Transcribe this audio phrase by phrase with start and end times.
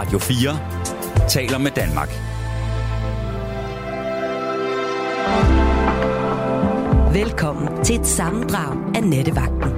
[0.00, 2.08] Radio 4 taler med Danmark.
[7.14, 9.70] Velkommen til et sammendrag af Nettevagten.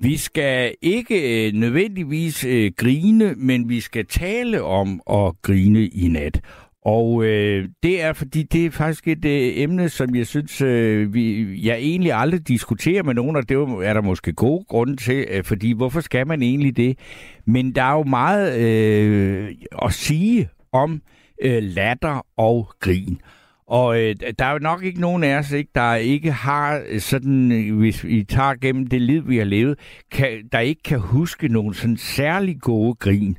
[0.00, 6.08] Vi skal ikke øh, nødvendigvis øh, grine, men vi skal tale om at grine i
[6.08, 6.40] nat.
[6.84, 11.14] Og øh, det er, fordi det er faktisk et øh, emne, som jeg synes, øh,
[11.14, 15.26] vi, jeg egentlig aldrig diskuterer med nogen, og det er der måske gode grunde til,
[15.30, 16.98] øh, fordi hvorfor skal man egentlig det?
[17.46, 21.02] Men der er jo meget øh, at sige om
[21.42, 23.20] øh, latter og grin.
[23.66, 27.52] Og øh, der er jo nok ikke nogen af os, ikke, der ikke har sådan,
[27.52, 29.78] øh, hvis vi tager gennem det liv, vi har levet,
[30.10, 33.36] kan, der ikke kan huske nogen sådan særlig gode grin.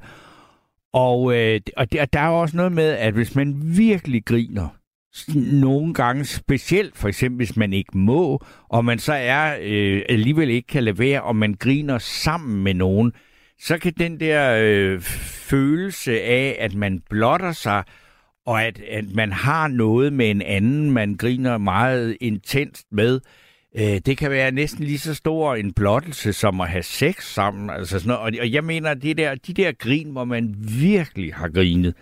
[0.95, 4.67] Og, øh, og der, der er også noget med, at hvis man virkelig griner,
[5.61, 10.49] nogle gange specielt, for eksempel hvis man ikke må, og man så er øh, alligevel
[10.49, 13.13] ikke kan lade være, og man griner sammen med nogen,
[13.59, 15.01] så kan den der øh,
[15.49, 17.83] følelse af, at man blotter sig,
[18.45, 23.44] og at, at man har noget med en anden, man griner meget intenst med, øh,
[23.77, 27.69] Øh, det kan være næsten lige så stor en blottelse som at have sex sammen.
[27.69, 28.39] Altså sådan noget.
[28.39, 31.93] Og jeg mener, at det der, de der grin, hvor man virkelig har grinet,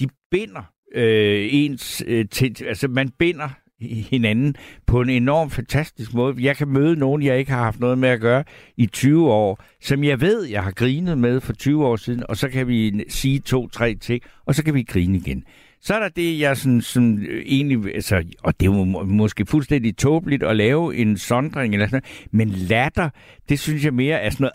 [0.00, 3.48] de binder øh, ens øh, til, altså man binder
[3.80, 4.54] hinanden
[4.86, 6.34] på en enorm fantastisk måde.
[6.38, 8.44] Jeg kan møde nogen, jeg ikke har haft noget med at gøre
[8.76, 12.36] i 20 år, som jeg ved, jeg har grinet med for 20 år siden, og
[12.36, 15.44] så kan vi sige to-tre ting, og så kan vi grine igen.
[15.80, 19.46] Så er der det, jeg sådan, sådan øh, egentlig, altså, og det er jo måske
[19.46, 23.10] fuldstændig tåbeligt at lave en sondring, eller sådan, men latter,
[23.48, 24.50] det synes jeg mere er sådan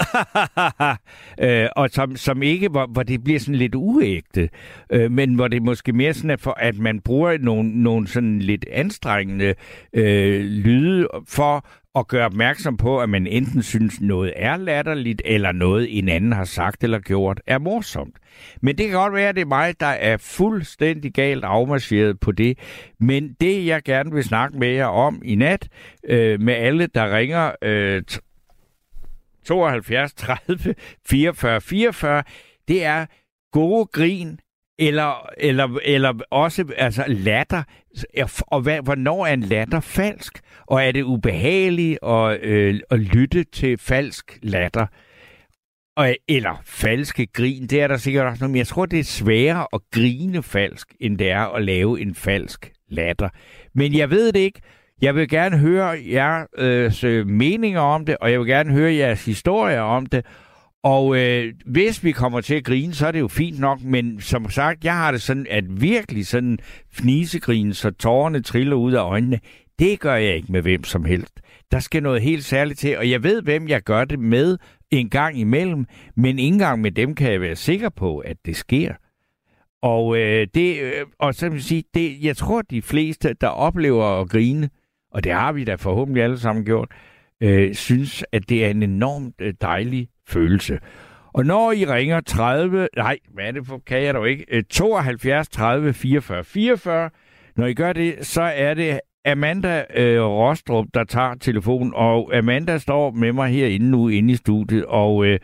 [1.39, 4.49] noget, øh, og som, som ikke, hvor, hvor det bliver sådan lidt uægte,
[4.89, 8.39] øh, men hvor det måske mere sådan, er for, at man bruger nogle, nogle sådan
[8.39, 9.53] lidt anstrengende
[9.93, 15.51] øh, lyde for at gøre opmærksom på, at man enten synes noget er latterligt, eller
[15.51, 18.15] noget en anden har sagt eller gjort er morsomt.
[18.61, 22.31] Men det kan godt være, at det er mig, der er fuldstændig galt afmarcheret på
[22.31, 22.59] det.
[22.99, 25.67] Men det, jeg gerne vil snakke med jer om i nat,
[26.03, 28.03] øh, med alle, der ringer øh,
[29.45, 30.75] 72 30
[31.07, 32.23] 44 44,
[32.67, 33.05] det er
[33.51, 34.39] gode grin,
[34.87, 37.63] eller, eller, eller også altså latter.
[38.47, 40.39] Og hvad, hvornår er en latter falsk?
[40.67, 44.85] Og er det ubehageligt at, øh, at lytte til falsk latter?
[45.95, 49.03] Og, eller falske grin, det er der sikkert også noget, men jeg tror, det er
[49.03, 53.29] sværere at grine falsk, end det er at lave en falsk latter.
[53.73, 54.61] Men jeg ved det ikke.
[55.01, 59.25] Jeg vil gerne høre jeres øh, meninger om det, og jeg vil gerne høre jeres
[59.25, 60.25] historier om det.
[60.83, 64.21] Og øh, hvis vi kommer til at grine, så er det jo fint nok, men
[64.21, 66.59] som sagt, jeg har det sådan, at virkelig sådan
[66.91, 69.39] fnisegrin, så tårerne triller ud af øjnene,
[69.79, 71.41] det gør jeg ikke med hvem som helst.
[71.71, 74.57] Der skal noget helt særligt til, og jeg ved, hvem jeg gør det med
[74.91, 75.85] en gang imellem,
[76.15, 78.93] men ikke engang med dem kan jeg være sikker på, at det sker.
[79.81, 83.47] Og, øh, det, øh, og så vil jeg sige, det, jeg tror, de fleste, der
[83.47, 84.69] oplever at grine,
[85.11, 86.91] og det har vi da forhåbentlig alle sammen gjort,
[87.41, 90.79] øh, synes, at det er en enormt øh, dejlig følelse.
[91.33, 95.49] Og når I ringer 30, nej, hvad er det for, kan jeg dog ikke, 72
[95.49, 97.09] 30 44 44,
[97.55, 102.77] når I gør det, så er det Amanda øh, Rostrup, der tager telefonen, og Amanda
[102.77, 105.39] står med mig herinde nu inde i studiet, og øh,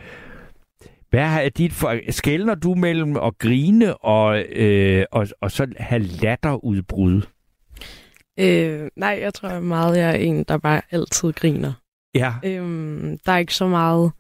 [1.10, 2.00] hvad er dit for...
[2.10, 7.22] Skældner du mellem at grine og, øh, og, og så have latterudbrud?
[8.40, 11.74] Øh, nej, jeg tror meget, jeg er en, der bare altid griner.
[12.16, 12.34] Ja.
[12.44, 14.12] Øhm, der er ikke så meget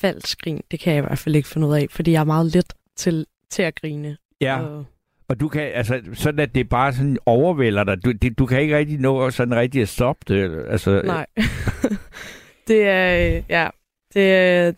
[0.00, 0.62] falsk grin.
[0.70, 2.72] Det kan jeg i hvert fald ikke finde ud af, fordi jeg er meget let
[2.96, 4.16] til, til at grine.
[4.40, 4.60] Ja.
[4.60, 4.84] Og,
[5.28, 8.04] og du kan, altså, sådan at det bare sådan overvælder dig.
[8.04, 10.64] Du, det, du kan ikke rigtig nå sådan rigtig at stoppe det.
[10.68, 11.26] Altså, Nej.
[12.68, 13.68] det er, ja,
[14.14, 14.76] det,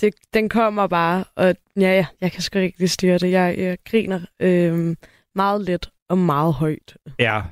[0.00, 3.30] det, den kommer bare, og ja, ja, jeg kan sgu ikke styre det.
[3.30, 4.96] Jeg, jeg griner øh,
[5.34, 6.96] meget let og meget højt.
[7.18, 7.42] Ja.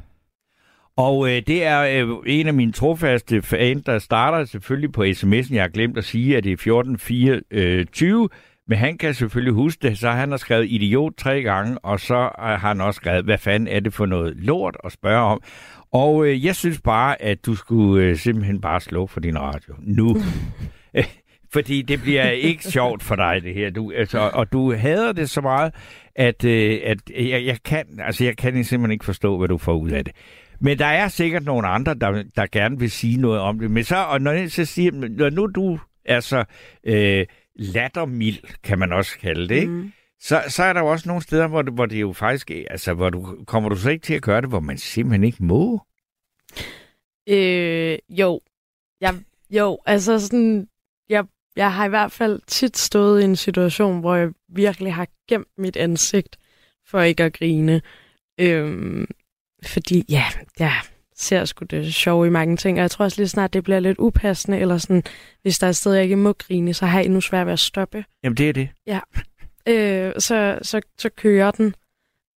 [0.97, 5.55] Og øh, det er øh, en af mine trofaste fans, der starter selvfølgelig på sms'en.
[5.55, 8.29] Jeg har glemt at sige, at det er 1424.
[8.69, 12.31] Men han kan selvfølgelig huske det, så han har skrevet idiot tre gange, og så
[12.39, 15.43] har han også skrevet, hvad fanden er det for noget lort at spørge om.
[15.93, 19.75] Og øh, jeg synes bare, at du skulle øh, simpelthen bare slå for din radio
[19.79, 20.17] nu.
[21.53, 23.71] Fordi det bliver ikke sjovt for dig, det her.
[23.71, 25.75] Du, altså, og du hader det så meget,
[26.17, 29.75] at, øh, at jeg, jeg, kan, altså, jeg kan simpelthen ikke forstå, hvad du får
[29.75, 30.15] ud af det.
[30.62, 33.70] Men der er sikkert nogle andre, der, der gerne vil sige noget om det.
[33.70, 36.44] Men så, og når jeg så siger, når nu du er så
[36.85, 37.26] øh,
[37.56, 39.73] lattermild, kan man også kalde det, ikke?
[39.73, 39.93] Mm.
[40.20, 42.94] Så, så er der jo også nogle steder, hvor, det, hvor det jo faktisk, altså,
[42.94, 45.81] hvor du, kommer du så ikke til at gøre det, hvor man simpelthen ikke må?
[47.29, 48.41] Øh, jo.
[49.00, 49.14] Jeg,
[49.50, 50.69] jo, altså sådan,
[51.09, 51.25] jeg
[51.56, 55.49] jeg har i hvert fald tit stået i en situation, hvor jeg virkelig har gemt
[55.59, 56.37] mit ansigt
[56.87, 57.82] for ikke at grine.
[58.41, 59.06] Øhm,
[59.67, 60.25] fordi, ja,
[60.59, 60.73] jeg
[61.17, 63.81] ser sgu det sjove i mange ting, og jeg tror også lige snart, det bliver
[63.81, 65.03] lidt upassende, eller sådan,
[65.43, 67.53] hvis der er et sted, jeg ikke må grine, så har jeg endnu svært ved
[67.53, 68.05] at stoppe.
[68.25, 68.69] Jamen, det er det.
[69.69, 71.75] Øh, så, så, så kører den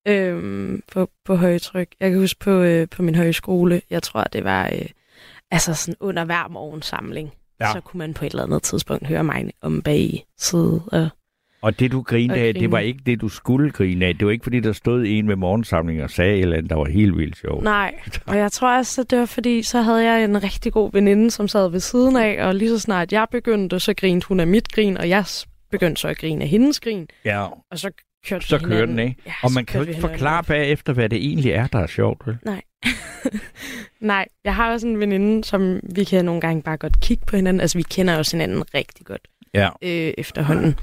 [0.07, 1.87] øh, på, på højtryk.
[1.99, 4.85] Jeg kan huske på, øh, på min højskole, jeg tror, det var øh,
[5.51, 7.33] altså sådan under hver morgensamling.
[7.59, 7.67] Ja.
[7.67, 7.73] Ja.
[7.73, 10.81] Så kunne man på et eller andet tidspunkt høre mig om bag side.
[10.91, 11.09] Og,
[11.65, 14.15] Og det, du grinede af, det var ikke det, du skulle grine af.
[14.17, 16.75] Det var ikke, fordi der stod en med morgensamling og sagde et eller andet, der
[16.75, 17.63] var helt vildt sjovt.
[17.63, 17.95] nej,
[18.25, 21.31] og jeg tror også, at det var fordi, så havde jeg en rigtig god veninde,
[21.31, 24.47] som sad ved siden af, og lige så snart jeg begyndte, så grinede hun af
[24.47, 25.25] mit grin, og jeg
[25.71, 27.91] begyndte så at grine af hendes grin, Ja, og så
[28.27, 29.15] kørte så kører den, ikke?
[29.25, 32.27] Ja, Og man kan jo ikke forklare bagefter, hvad det egentlig er, der er sjovt,
[32.27, 32.37] vel?
[33.99, 37.35] Nej, jeg har også en veninde, som vi kan nogle gange bare godt kigge på
[37.35, 37.61] hinanden.
[37.61, 39.21] Altså, vi kender også hinanden rigtig godt
[39.53, 39.69] Ja.
[39.81, 40.75] øh, efterhånden.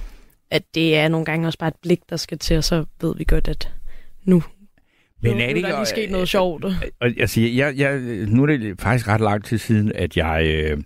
[0.53, 3.15] At det er nogle gange også bare et blik, der skal til, og så ved
[3.17, 3.73] vi godt, at
[4.25, 4.43] nu,
[5.23, 6.65] Men er det ikke- er der lige sket øh, noget sjovt.
[7.01, 10.45] Og jeg siger, jeg, jeg, nu er det faktisk ret lang tid siden, at jeg
[10.47, 10.83] øh,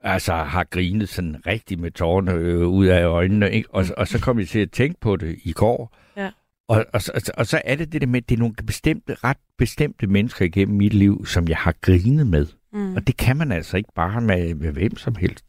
[0.00, 3.52] altså har grinet sådan rigtig med tårerne øh, ud af øjnene.
[3.52, 3.70] Ikke?
[3.74, 5.96] Og, og så kom jeg til at tænke på det i går.
[6.16, 6.30] Ja.
[6.68, 9.14] Og, og, og, og så er det det der med, at det er nogle bestemte,
[9.24, 12.46] ret bestemte mennesker igennem mit liv, som jeg har grinet med.
[12.72, 12.94] Mm.
[12.96, 15.44] Og det kan man altså ikke bare med, med hvem som helst.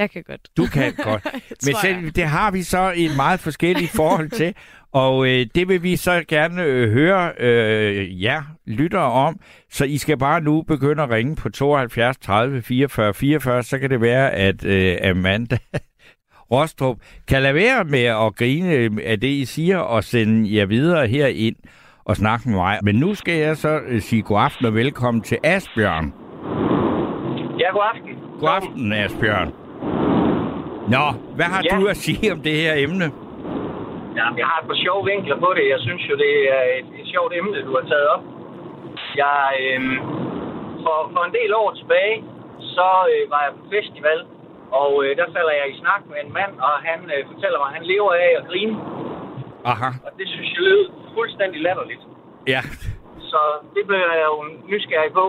[0.00, 0.40] Jeg kan godt.
[0.56, 1.24] Du kan godt.
[1.66, 1.76] Men jeg.
[1.82, 4.54] selv, det har vi så et meget forskelligt forhold til,
[4.92, 9.40] og øh, det vil vi så gerne øh, høre øh, jer lytter om.
[9.70, 13.90] Så I skal bare nu begynde at ringe på 72 30 44 44, så kan
[13.90, 15.58] det være, at øh, Amanda
[16.52, 16.96] Rostrup
[17.28, 21.56] kan lade være med at grine af det, I siger, og sende jer videre herind
[22.04, 22.78] og snakke med mig.
[22.82, 26.12] Men nu skal jeg så øh, sige god aften og velkommen til Asbjørn.
[27.60, 28.14] Ja, god aften.
[28.40, 29.52] God aften, Asbjørn.
[30.94, 31.04] Nå,
[31.36, 31.70] hvad har Ja.
[31.76, 33.06] du at sige om det her emne?
[34.18, 35.64] Ja, jeg har et par sjove vinkler på det.
[35.74, 38.22] Jeg synes jo, det er et, et sjovt emne, du har taget op.
[39.22, 39.96] Jeg, øhm,
[40.84, 42.16] for, for en del år tilbage,
[42.76, 44.18] så øh, var jeg på festival,
[44.82, 47.68] og øh, der falder jeg i snak med en mand, og han øh, fortæller mig,
[47.70, 48.74] at han lever af at grine.
[49.72, 50.82] Aha, Og det synes jeg lød
[51.16, 52.02] fuldstændig latterligt.
[52.54, 52.62] ja.
[53.32, 53.40] Så
[53.74, 54.36] det blev jeg jo
[54.72, 55.24] nysgerrig på.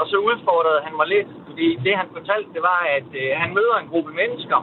[0.00, 3.50] Og så udfordrede han mig lidt, fordi det han fortalte, det var, at øh, han
[3.58, 4.58] møder en gruppe mennesker,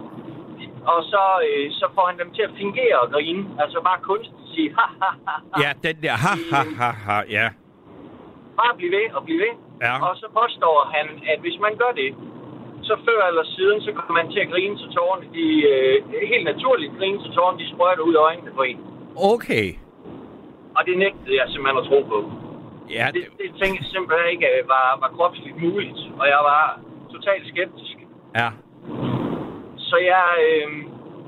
[0.94, 3.44] og så, øh, så får han dem til at fingere og grine.
[3.62, 5.56] Altså bare kunstigt sige, ha, ha, ha, ha.
[5.64, 7.48] Ja, den der, ha, ha, ha, ha, ja.
[8.60, 9.54] Bare blive ved og blive ved.
[9.86, 9.94] Ja.
[10.08, 12.10] Og så påstår han, at hvis man gør det,
[12.90, 15.96] så før eller siden, så kommer man til at grine, så tårerne, de øh,
[16.34, 18.80] helt naturligt grine, så tårerne, de sprøjter ud af øjnene på en.
[19.34, 19.68] Okay.
[20.78, 22.20] Og det nægtede jeg simpelthen at tro på.
[22.98, 26.64] Ja, Det, det, det tænkte jeg simpelthen ikke var, var kropsligt muligt, og jeg var
[27.14, 27.98] totalt skeptisk.
[28.40, 28.50] ja.
[29.90, 30.70] Så jeg, øh,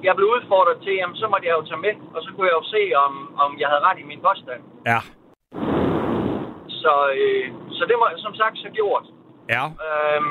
[0.04, 2.58] jeg blev udfordret til, jamen så måtte jeg jo tage med, og så kunne jeg
[2.62, 3.14] jo se, om,
[3.44, 4.62] om jeg havde ret i min påstand.
[4.92, 5.00] Ja.
[6.82, 7.46] Så, øh,
[7.78, 9.06] så det var som sagt så gjort.
[9.56, 9.64] Ja.
[9.88, 10.22] Øh,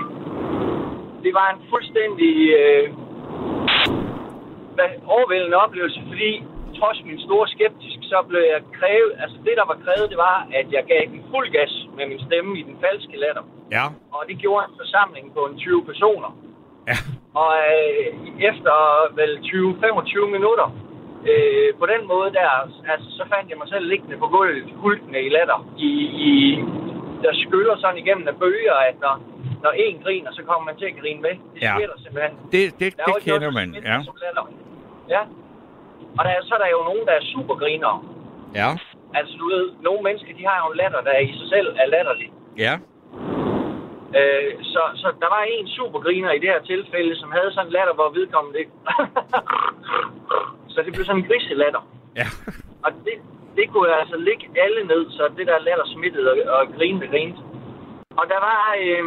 [1.25, 2.85] det var en fuldstændig øh,
[5.17, 6.44] overvældende oplevelse, fordi
[6.81, 10.37] trods min store skeptisk, så blev jeg krævet, altså det der var krævet, det var,
[10.61, 13.44] at jeg gav den fuld gas med min stemme i den falske latter.
[13.77, 13.85] Ja.
[14.17, 16.31] Og det gjorde en forsamling på en 20 personer.
[16.91, 16.97] Ja.
[17.43, 18.06] Og øh,
[18.50, 18.75] efter
[19.21, 20.66] vel 20-25 minutter,
[21.31, 22.49] øh, på den måde der,
[22.93, 25.88] altså, så fandt jeg mig selv liggende på gulvet, hulkende i latter, i,
[26.28, 26.31] i,
[27.25, 29.14] der skyller sådan igennem af bøger, at når,
[29.64, 31.35] når en griner, så kommer man til at grine med.
[31.55, 31.73] Det Ja.
[31.76, 32.35] sker der simpelthen.
[32.55, 33.97] Det, det, det kender man, ja.
[35.14, 35.23] Ja.
[36.19, 37.99] Og der, er- så er der jo nogen, der er supergrinere.
[38.55, 38.69] Ja.
[39.19, 41.87] Altså du ved, nogle mennesker, de har jo en latter, der i sig selv er
[41.87, 42.29] latterlig.
[42.64, 42.75] Ja.
[44.19, 47.73] Øh, så, så der var en supergriner i det her tilfælde, som havde sådan en
[47.73, 48.73] latter, hvor vedkommende ikke...
[50.75, 51.83] så det blev sådan en griselatter.
[52.21, 52.26] Ja.
[52.85, 53.14] Og det,
[53.57, 57.09] det kunne jeg altså ligge alle ned, så det der latter smittede og, og grinede
[57.12, 57.43] grinede.
[58.21, 59.05] Og der var, øh,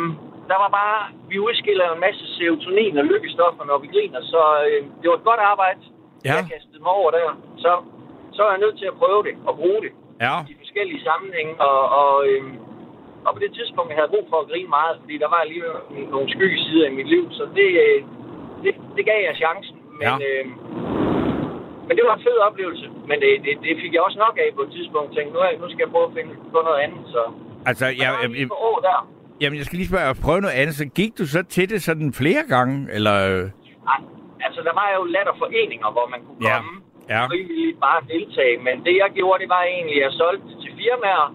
[0.51, 0.99] der var bare...
[1.29, 5.23] Vi udskiller en masse serotonin og lykkestoffer, når vi griner, så øh, det var et
[5.31, 5.79] godt arbejde.
[6.29, 6.35] Ja.
[6.39, 7.29] Jeg kastede mig over der.
[7.63, 7.71] Så,
[8.35, 9.91] så er jeg nødt til at prøve det og bruge det
[10.25, 10.35] Ja.
[10.51, 12.53] i forskellige sammenhænge, og, og, øhm,
[13.25, 15.71] og på det tidspunkt jeg havde brug for at grine meget, fordi der var alligevel
[16.13, 17.99] nogle skygge sider i mit liv, så det, øh,
[18.63, 19.75] det, det gav jeg chancen.
[19.99, 20.13] Men, Ja.
[20.27, 20.45] øh,
[21.87, 24.49] men det var en fed oplevelse, men det, det, det fik jeg også nok af
[24.57, 25.07] på et tidspunkt.
[25.09, 27.21] Jeg tænkte, nu, er- nu skal jeg prøve at finde på noget andet, så...
[27.69, 28.97] Altså, jeg, jeg, par år der.
[29.41, 30.75] jamen, jeg skal lige spørge, prøve noget andet.
[30.81, 33.15] Så gik du så til det sådan flere gange, eller?
[33.91, 33.99] Ej,
[34.53, 36.55] altså, der var jo latterforeninger, hvor man kunne Ja.
[36.57, 36.73] komme
[37.13, 37.21] Ja.
[37.31, 38.55] frivilligt bare deltage.
[38.65, 41.27] Men det, jeg gjorde, det var egentlig, at jeg solgte til firmaer,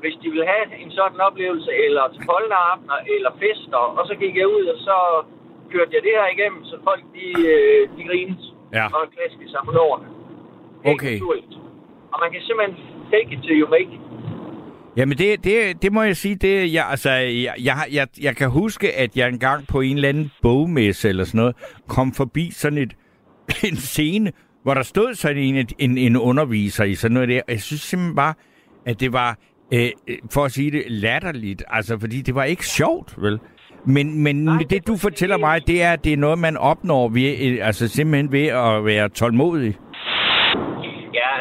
[0.00, 3.82] hvis de ville have en sådan oplevelse, eller til polteraftener, eller fester.
[3.98, 4.96] Og så gik jeg ud, og så
[5.72, 8.38] kørte jeg det her igennem, så folk de, øh, de grinede
[8.78, 8.86] Ja.
[8.96, 10.06] og klaskede sig på lårene.
[10.92, 11.16] Okay.
[12.12, 12.76] Og man kan simpelthen
[13.12, 14.00] fake it till you make it.
[14.96, 18.50] Jamen, det, det, det må jeg sige, det, jeg, altså, jeg, jeg, jeg, jeg kan
[18.50, 21.56] huske, at jeg engang på en eller anden bogmesse eller sådan noget,
[21.88, 22.96] kom forbi sådan et,
[23.70, 24.32] en scene,
[24.62, 27.40] hvor der stod sådan en, en, en underviser i sådan noget der.
[27.48, 28.34] Jeg synes simpelthen bare,
[28.86, 29.38] at det var,
[29.72, 29.90] øh,
[30.30, 31.62] for at sige det, latterligt.
[31.70, 33.38] Altså, fordi det var ikke sjovt, vel?
[33.86, 36.38] Men, men Nej, det, det du er fortæller mig, det er, at det er noget,
[36.38, 39.76] man opnår ved, øh, altså simpelthen ved at være tålmodig.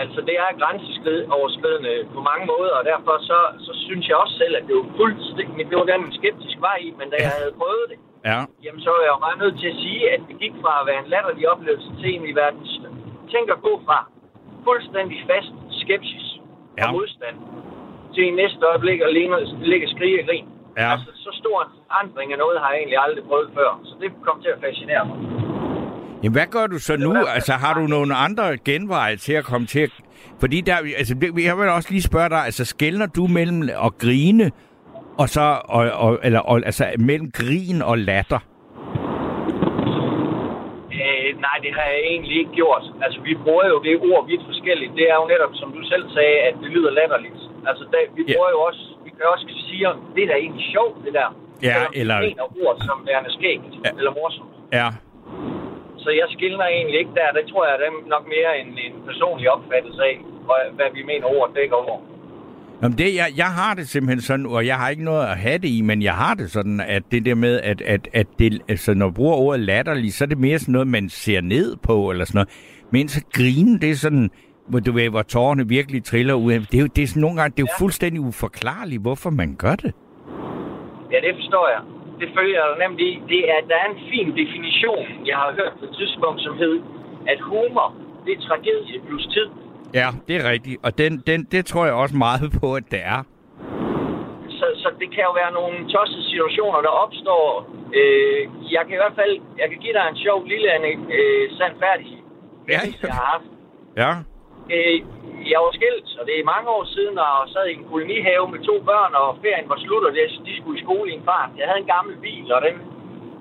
[0.04, 4.54] Altså det er grænseoverskridende på mange måder, og derfor så, så synes jeg også selv,
[4.60, 7.86] at det var fuldstændig, det var den skeptisk var i, men da jeg havde prøvet
[7.92, 8.00] det,
[8.32, 8.40] Ja.
[8.66, 10.86] jamen så er jeg jo bare nødt til at sige, at det gik fra at
[10.90, 12.72] være en latterlig oplevelse til en i verdens...
[13.34, 13.98] Tænk at gå fra
[14.68, 16.26] fuldstændig fast skepsis
[16.78, 16.88] Ja.
[16.88, 17.38] og modstand
[18.14, 20.48] til i næste øjeblik at ligge og skrige og grin.
[20.78, 20.92] Ja.
[20.94, 24.10] Altså, så stor en forandring af noget har jeg egentlig aldrig prøvet før, så det
[24.28, 25.18] kom til at fascinere mig.
[26.24, 27.16] Jamen, hvad gør du så nu?
[27.36, 29.92] Altså, har du nogle andre genveje til at komme til at...
[30.40, 33.98] Fordi der, altså, det- jeg vil også lige spørge dig, altså, skældner du mellem at
[33.98, 34.52] grine,
[35.18, 38.40] og så, og, og, eller, og, altså, mellem grin og latter?
[41.02, 42.84] Øh, nej, det har jeg egentlig ikke gjort.
[43.06, 44.92] Altså, vi bruger jo det ord vidt forskelligt.
[45.00, 47.40] Det er jo netop, som du selv sagde, at det lyder latterligt.
[47.70, 48.34] Altså, der, vi Ja.
[48.34, 51.28] bruger jo også, vi kan også sige, at det er da egentlig sjovt, det der.
[51.68, 53.90] Ja, Selvom vi eller- mener ord, som er skægt Ja.
[54.00, 54.52] eller morsomt.
[54.80, 54.90] Ja.
[56.04, 57.28] Så jeg skiller egentlig ikke der.
[57.40, 60.16] Det tror jeg er nok mere en, en personlig opfattelse af,
[60.76, 62.00] hvad- vi mener ord dækker over.
[62.82, 65.58] Jamen det, jeg, jeg har det simpelthen sådan, og jeg har ikke noget at have
[65.58, 68.62] det i, men jeg har det sådan, at det der med, at, at, at det,
[68.70, 71.76] altså, når du bruger ordet latterlig, så er det mere sådan noget, man ser ned
[71.84, 72.50] på, eller sådan noget.
[72.92, 74.30] Men så grine, det er sådan,
[74.68, 76.54] hvor du ved, hvor tårerne virkelig triller ud.
[76.54, 79.56] Det er jo, det er sådan, nogle gange, det er jo fuldstændig uforklarligt, hvorfor man
[79.56, 79.94] gør det.
[81.12, 81.82] Ja, det forstår jeg.
[82.24, 83.16] Det følger jeg nemlig i.
[83.34, 86.76] Det er, der er en fin definition, jeg har hørt på et tidspunkt, som hed,
[87.32, 87.88] at humor,
[88.26, 89.48] det er tragedie plus tid.
[90.00, 93.02] Ja, det er rigtigt, og den, den, det tror jeg også meget på, at det
[93.16, 93.20] er.
[94.60, 97.46] Så, så det kan jo være nogle tossede situationer, der opstår.
[98.00, 98.42] Øh,
[98.76, 100.70] jeg kan i hvert fald, jeg kan give dig en sjov lille
[101.18, 102.08] øh, sandfærdig
[102.70, 102.80] Ja.
[103.04, 103.50] jeg har haft.
[104.02, 104.12] Ja,
[104.76, 104.96] Øh,
[105.52, 108.60] jeg var skilt, og det er mange år siden, og sad i en kolonihave med
[108.70, 111.50] to børn, og ferien var slut, og det- de skulle i skole i en fart.
[111.60, 112.76] Jeg havde en gammel bil, og den,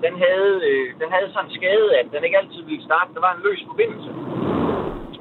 [0.05, 3.13] den, havde, øh, den havde sådan en skade, at den ikke altid ville starte.
[3.15, 4.09] Der var en løs forbindelse.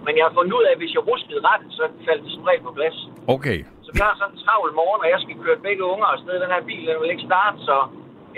[0.06, 2.42] Men jeg har fundet ud af, at hvis jeg ruskede ret, så faldt det som
[2.48, 2.98] regel på plads.
[3.36, 3.58] okay.
[3.86, 6.34] Så vi har sådan en travl morgen, og jeg skal køre begge unger afsted.
[6.44, 7.76] Den her bil, den vil ikke starte, så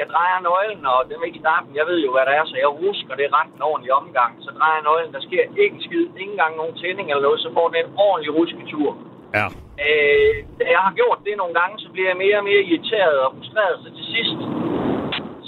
[0.00, 1.66] jeg drejer nøglen, og den vil ikke starte.
[1.80, 4.32] Jeg ved jo, hvad der er, så jeg rusker det ret en ordentlig omgang.
[4.46, 7.40] Så drejer jeg nøglen, der sker ikke en skid, ikke engang nogen tænding eller noget,
[7.44, 8.90] så får den en ordentlig rusketur.
[9.38, 9.46] Ja.
[9.86, 10.34] Øh,
[10.74, 13.76] jeg har gjort det nogle gange, så bliver jeg mere og mere irriteret og frustreret,
[13.84, 14.38] så til sidst,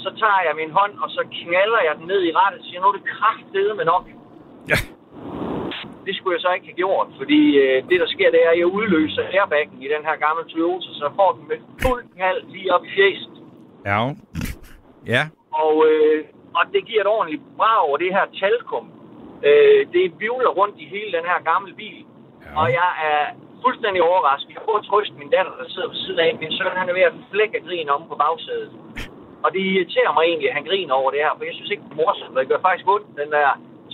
[0.03, 2.79] så tager jeg min hånd, og så knaller jeg den ned i rettet, og siger,
[2.81, 4.05] nu er det kraftedeme nok.
[4.71, 4.77] Ja.
[6.05, 8.59] Det skulle jeg så ikke have gjort, fordi øh, det, der sker, det er, at
[8.61, 12.73] jeg udløser airbaggen i den her gamle Toyota, så får den med fuld knald lige
[12.75, 13.36] op i fjeset.
[13.89, 13.99] Ja.
[15.13, 15.23] Ja.
[15.63, 16.19] Og, øh,
[16.57, 18.85] og det giver et ordentligt brag over det her talkum.
[19.49, 22.01] Øh, det vivler rundt i hele den her gamle bil.
[22.45, 22.59] Ja.
[22.59, 23.21] Og jeg er
[23.65, 24.53] fuldstændig overrasket.
[24.55, 26.31] Jeg prøver at trøste min datter, der sidder ved siden af.
[26.41, 28.71] Min søn, han er ved at flække grin om på bagsædet.
[29.43, 31.83] Og det irriterer mig egentlig, at han griner over det her, for jeg synes ikke,
[31.87, 32.37] det er morsomt.
[32.37, 33.49] Det gør faktisk ondt, den der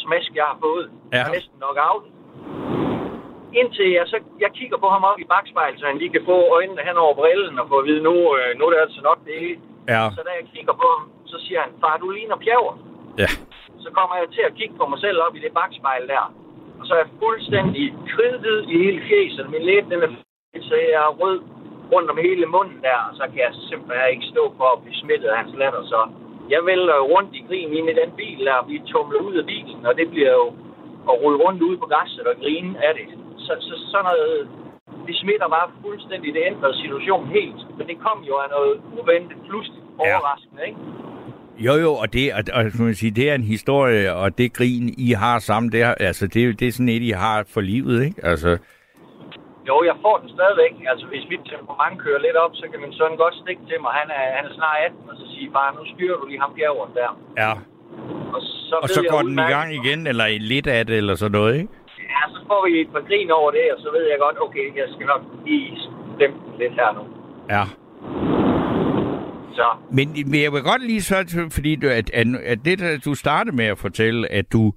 [0.05, 0.85] smask, jeg har fået.
[0.91, 1.17] Ja.
[1.17, 2.05] Jeg er næsten nok out.
[3.59, 6.37] Indtil jeg, så, jeg kigger på ham op i bagspejlet, så han lige kan få
[6.57, 9.19] øjnene hen over brillen og få at vide, nu, øh, nu er det altså nok
[9.27, 9.59] det hele.
[9.93, 10.01] Ja.
[10.15, 12.73] Så da jeg kigger på ham, så siger han, far, du ligner pjaver.
[13.21, 13.29] Ja.
[13.83, 16.25] Så kommer jeg til at kigge på mig selv op i det bagspejl der.
[16.79, 19.49] Og så er jeg fuldstændig kridhvid i hele fjeset.
[19.49, 20.09] Min læbe, den er
[20.69, 21.39] så jeg er rød
[21.93, 22.99] rundt om hele munden der.
[23.09, 25.83] Og så kan jeg simpelthen ikke stå for at blive smittet af hans latter.
[25.93, 25.99] Så
[26.49, 29.45] jeg vælter rundt i grin ind i den bil der, og bliver tumlet ud af
[29.45, 29.85] bilen.
[29.85, 30.47] Og det bliver jo
[31.09, 33.07] at rulle rundt ude på græsset og grine af det.
[33.45, 34.47] Så, så sådan noget,
[35.07, 36.33] det smitter bare fuldstændig.
[36.33, 37.61] Det ændrede situationen helt.
[37.77, 40.15] Men det kom jo af noget uventet, pludselig Ja.
[40.15, 40.79] overraskende, ikke?
[41.67, 44.93] Jo, jo, og det, og, og, man sige, det er en historie, og det grin,
[44.97, 47.61] I har sammen, det, er, altså, det, er det er sådan et, I har for
[47.61, 48.25] livet, ikke?
[48.31, 48.57] Altså,
[49.69, 50.73] Jo, jeg får den stadigvæk.
[50.91, 53.91] Altså, hvis mit temperament kører lidt op, så kan min søn godt stikke til mig.
[54.01, 56.51] Han er, han er snart 18, og så sige, far, nu styrer du lige ham
[56.57, 57.09] bjergeren der.
[57.43, 57.53] ja.
[58.35, 61.31] Og så, Og så går den i gang igen, eller lidt af det, eller sådan
[61.39, 61.73] noget, ikke?
[62.13, 64.65] Ja, så får vi et par grin over det, og så ved jeg godt, okay,
[64.81, 65.77] jeg skal nok lige
[66.21, 67.03] den lidt her nu.
[67.55, 67.63] Ja.
[69.57, 72.97] Så, Men, men jeg vil godt lige så, fordi du, at, at, at det, der
[73.05, 74.73] du startede med at fortælle, at du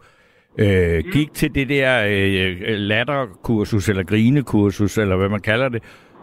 [0.59, 5.83] øh, gik til det der øh, latterkursus, eller grinekursus, eller hvad man kalder det,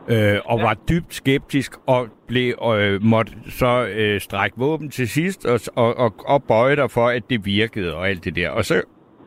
[0.10, 0.65] øh, og ja.
[0.65, 5.98] var dybt skeptisk og blev øh, måtte så øh, strække våben til sidst og, og,
[5.98, 8.50] og, og bøje dig for, at det virkede og alt det der.
[8.50, 8.82] Og så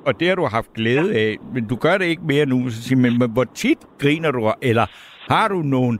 [0.06, 1.18] og det har du haft glæde ja.
[1.18, 2.70] af, men du gør det ikke mere nu.
[2.70, 4.86] Så siger, men, men hvor tit griner du, eller
[5.32, 5.98] har du nogle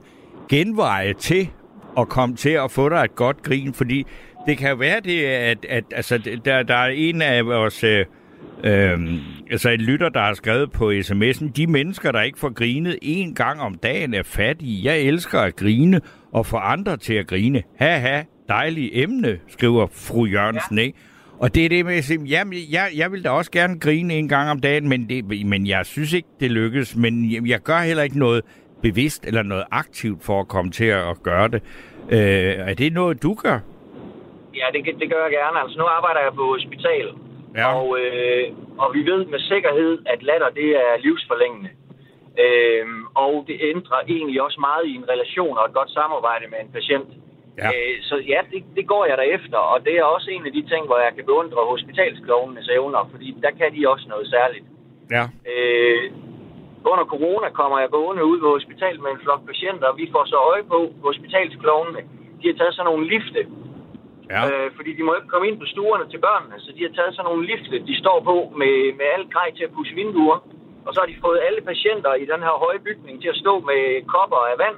[0.49, 1.49] genveje til
[1.97, 3.73] at komme til at få dig et godt grin?
[3.73, 4.05] Fordi
[4.45, 7.83] det kan være det, at, at altså, der, der er en af vores...
[7.83, 8.05] Øh,
[8.63, 8.99] øh,
[9.51, 13.35] altså en lytter, der har skrevet på sms'en, de mennesker, der ikke får grinet en
[13.35, 14.83] gang om dagen, er fattige.
[14.83, 17.63] Jeg elsker at grine og få andre til at grine.
[17.79, 20.83] Haha, dejligt emne, skriver fru Jørgensen, ja.
[20.83, 20.97] ikke?
[21.39, 24.13] Og det er det med at sige, jamen, jeg, jeg vil da også gerne grine
[24.13, 26.95] en gang om dagen, men, det, men jeg synes ikke, det lykkes.
[26.95, 28.41] Men jeg, jeg gør heller ikke noget
[28.81, 31.61] bevidst eller noget aktivt for at komme til at gøre det.
[32.09, 33.59] Øh, er det noget, du gør?
[34.59, 35.59] Ja, det, det gør jeg gerne.
[35.59, 37.07] Altså, nu arbejder jeg på hospital,
[37.55, 37.73] ja.
[37.75, 38.43] og, øh,
[38.77, 41.69] og vi ved med sikkerhed, at latter det er livsforlængende.
[42.43, 46.59] Øh, og det ændrer egentlig også meget i en relation og et godt samarbejde med
[46.63, 47.09] en patient.
[47.61, 47.67] Ja.
[47.67, 50.53] Øh, så ja, det, det går jeg der efter, og det er også en af
[50.57, 54.65] de ting, hvor jeg kan beundre hospitalsklovnenes evner, fordi der kan de også noget særligt.
[55.15, 55.23] Ja.
[55.51, 56.11] Øh,
[56.91, 60.25] under corona kommer jeg gående ud på hospitalet med en flok patienter, og vi får
[60.25, 62.01] så øje på hospitalsklovnene.
[62.41, 63.41] De har taget sådan nogle lifte,
[64.33, 64.41] ja.
[64.47, 67.15] øh, fordi de må ikke komme ind på stuerne til børnene, så de har taget
[67.15, 70.39] sådan nogle lifte, de står på med, med alt grej til at pusse vinduer.
[70.85, 73.53] Og så har de fået alle patienter i den her høje bygning til at stå
[73.69, 73.81] med
[74.13, 74.77] kopper af vand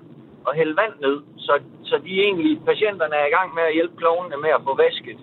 [0.50, 1.18] og hælde vand ned.
[1.46, 1.54] Så,
[1.90, 5.20] så de egentlig, patienterne er i gang med at hjælpe klovnene med at få vasket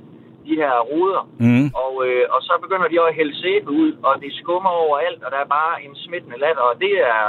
[0.47, 1.23] de her ruder.
[1.47, 1.67] Mm.
[1.83, 5.31] Og, øh, og så begynder de at hælde sæbe ud, og det skummer overalt, og
[5.35, 6.65] der er bare en smittende latter.
[6.71, 7.25] Og det er,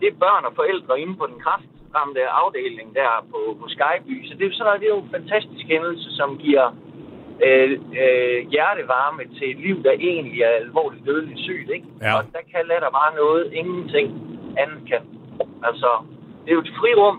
[0.00, 4.14] det er børn og forældre inde på den kraftramte afdeling der på, på Skyby.
[4.28, 6.66] Så det, er, så det er jo en fantastisk hændelse, som giver
[7.46, 7.70] øh,
[8.02, 11.70] øh, hjertevarme til et liv, der egentlig er alvorligt dødeligt sygt.
[11.76, 11.86] Ikke?
[12.02, 12.16] Ja.
[12.16, 14.08] Og der kan latter bare noget, ingenting
[14.62, 15.02] andet kan.
[15.68, 15.90] Altså,
[16.42, 17.16] det er jo et frirum,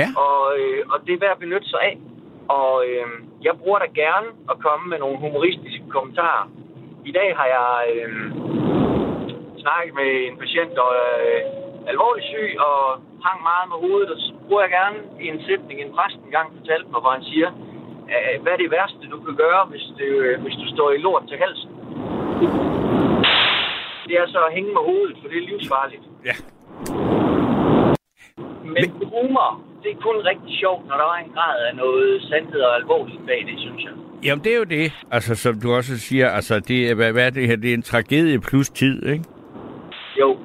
[0.00, 0.06] Ja.
[0.24, 1.94] og, øh, og det er værd at benytte sig af.
[2.58, 3.06] Og øh,
[3.46, 6.44] jeg bruger da gerne at komme med nogle humoristiske kommentarer.
[7.10, 8.10] I dag har jeg øh,
[9.62, 11.40] snakket med en patient, der er øh,
[11.92, 12.80] alvorligt syg og
[13.26, 14.10] hang meget med hovedet.
[14.14, 17.48] Og så bruger jeg gerne en sætning, en præst engang fortalte mig, hvor han siger,
[18.12, 20.98] øh, hvad er det værste, du kan gøre, hvis, det, øh, hvis du står i
[21.06, 21.70] lort til halsen?
[24.08, 26.04] Det er så at hænge med hovedet, for det er livsfarligt.
[26.28, 26.36] Ja.
[28.74, 29.48] Men humor,
[29.86, 33.20] det er kun rigtig sjovt, når der er en grad af noget sandhed og alvorligt
[33.26, 33.92] bag det, synes jeg.
[34.24, 34.92] Jamen, det er jo det.
[35.10, 37.56] Altså, som du også siger, altså, det er, hvad, hvad er det her?
[37.56, 39.24] Det er en tragedie plus tid, ikke?
[40.20, 40.36] Jo,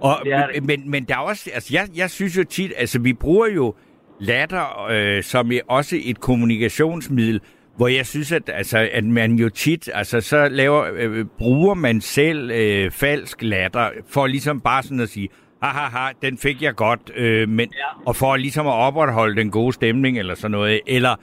[0.00, 0.64] Og, Det er det.
[0.64, 3.74] Men, men der er også, altså jeg, jeg synes jo tit, altså vi bruger jo
[4.20, 7.40] latter øh, som er også et kommunikationsmiddel,
[7.76, 12.00] hvor jeg synes, at, altså, at man jo tit, altså så laver, øh, bruger man
[12.00, 15.28] selv øh, falsk latter, for ligesom bare sådan at sige,
[15.62, 17.84] haha, den fik jeg godt, øh, men, Ja.
[18.06, 21.14] og for ligesom at opretholde den gode stemning eller sådan noget, eller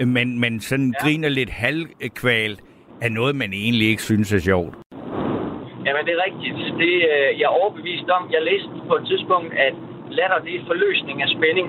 [0.00, 1.04] øh, man, man sådan ja.
[1.04, 2.60] griner lidt halvkvalt
[3.00, 4.74] af noget, man egentlig ikke synes er sjovt.
[5.86, 6.54] Jamen, det er rigtigt.
[6.82, 8.22] Det, øh, jeg er overbevist om.
[8.36, 9.74] Jeg læste på et tidspunkt, at
[10.18, 11.68] latter det er forløsning af spænding.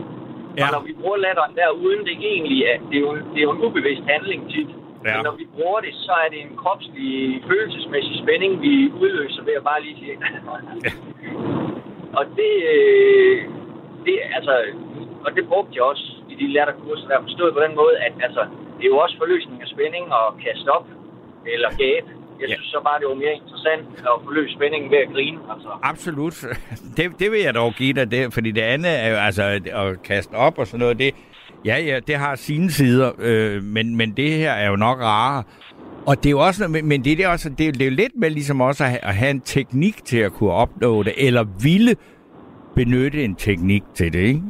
[0.58, 0.64] Ja.
[0.66, 3.46] Og når vi bruger latteren der, uden det egentlig er, det er jo, det er
[3.50, 4.70] jo en ubevidst handling tit.
[5.06, 5.14] Ja.
[5.16, 7.14] Men når vi bruger det, så er det en kropslig,
[7.50, 10.16] følelsesmæssig spænding, vi udløser ved at bare lige sige.
[12.20, 13.38] og det, øh,
[14.06, 14.54] det, altså,
[15.26, 18.42] og det brugte jeg også i de latterkurser, der forstået på den måde, at altså,
[18.78, 20.86] det er jo også forløsning af spænding og kaste op
[21.54, 22.10] eller gabe.
[22.42, 22.54] Jeg Ja.
[22.56, 25.40] synes så bare, det var mere interessant at forløse spændingen ved at grine.
[25.54, 25.70] Altså.
[25.84, 26.36] Absolut.
[26.98, 29.44] Det, det vil jeg dog give dig, det, fordi det andet er jo altså
[29.84, 31.16] at kaste op og sådan noget, det,
[31.66, 35.44] ja, ja, det har sine sider, øh, men, men det her er jo nok rarere.
[36.08, 37.92] Og det er jo også, men det er, det også, det er, det er jo
[37.92, 41.14] lidt med ligesom også at have, at have en teknik til at kunne opnå det,
[41.18, 41.96] eller ville
[42.76, 44.42] benytte en teknik til det, ikke?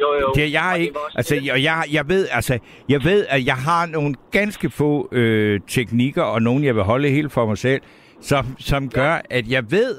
[0.00, 0.32] Jo, jo.
[0.34, 3.86] Det, jeg har ikke, altså, jeg, jeg, jeg ved, altså, jeg ved, at jeg har
[3.86, 7.80] nogle ganske få øh, teknikker, og nogle, jeg vil holde helt for mig selv,
[8.20, 9.96] som, som gør, at jeg ved,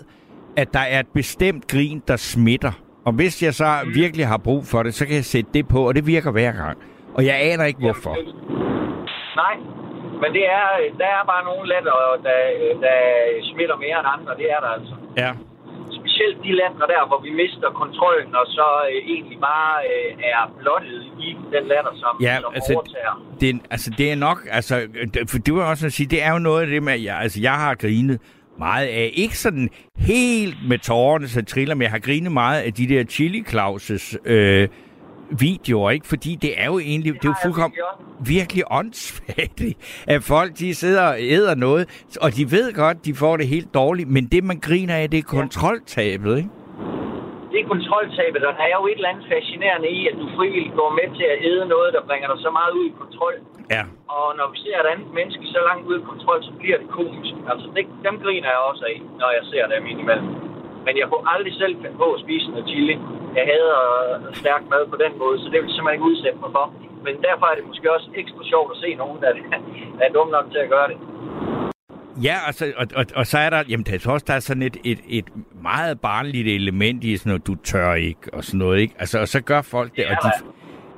[0.56, 2.72] at der er et bestemt grin, der smitter.
[3.06, 3.96] Og hvis jeg så Mm.
[3.96, 6.52] virkelig har brug for det, så kan jeg sætte det på, og det virker hver
[6.52, 6.78] gang.
[7.14, 8.18] Og jeg aner ikke, hvorfor.
[9.36, 9.56] Nej,
[10.22, 10.66] men det er,
[11.02, 11.96] der er bare nogle latter,
[12.28, 12.40] der,
[12.86, 12.98] der
[13.52, 14.32] smitter mere end andre.
[14.42, 14.96] Det er der altså.
[15.24, 15.32] Ja.
[16.00, 20.42] Specielt de latter der, hvor vi mister kontrollen, og så øh, egentlig bare øh, er
[20.60, 23.16] blottet i den latter, som, Ja, som altså, overtager.
[23.42, 24.76] Det, altså, det er nok, altså,
[25.14, 27.04] det- for det var også at sige, det er jo noget af det med, at
[27.04, 28.20] jeg, altså, jeg har grinet
[28.60, 32.74] meget af, ikke sådan helt med tårerne, så triller, men jeg har grinet meget af
[32.74, 34.68] de der Chili Clauses øh,
[35.40, 36.08] videoer, ikke?
[36.08, 37.78] Fordi det er jo egentlig, det er jo fuldkommen
[38.26, 39.62] virkelig åndssvagt,
[40.16, 41.84] at folk de sidder og æder noget,
[42.22, 45.20] og de ved godt, de får det helt dårligt, men det man griner af, det
[45.20, 46.50] er kontroltabet, ikke?
[47.52, 50.90] Det det kontroltabet, der er jo et eller andet fascinerende i, at du frivilligt går
[51.00, 53.36] med til at æde noget, der bringer dig så meget ud i kontrol.
[53.76, 53.84] Ja.
[54.16, 56.90] Og når vi ser et andet menneske så langt ud i kontrol, så bliver det
[57.00, 57.34] komisk.
[57.52, 60.30] Altså, det, dem griner jeg også af, når jeg ser dem indimellem.
[60.86, 62.96] Men jeg kunne aldrig selv finde på at spise noget chili.
[63.38, 63.80] Jeg hader
[64.42, 66.66] stærk mad på den måde, så det vil jeg simpelthen ikke udsætte mig for.
[67.06, 69.32] Men derfor er det måske også ekstra sjovt at se nogen, der
[70.04, 70.98] er dumme nok til at gøre det.
[72.28, 74.64] Ja, altså, og, og, og så er der, jamen der er også der er sådan
[74.64, 75.26] et, et, et
[75.62, 78.96] meget barnligt element i sådan noget, du tør ikke, og sådan noget, ikke?
[79.00, 80.30] Altså, og så gør folk det, Ja, og de,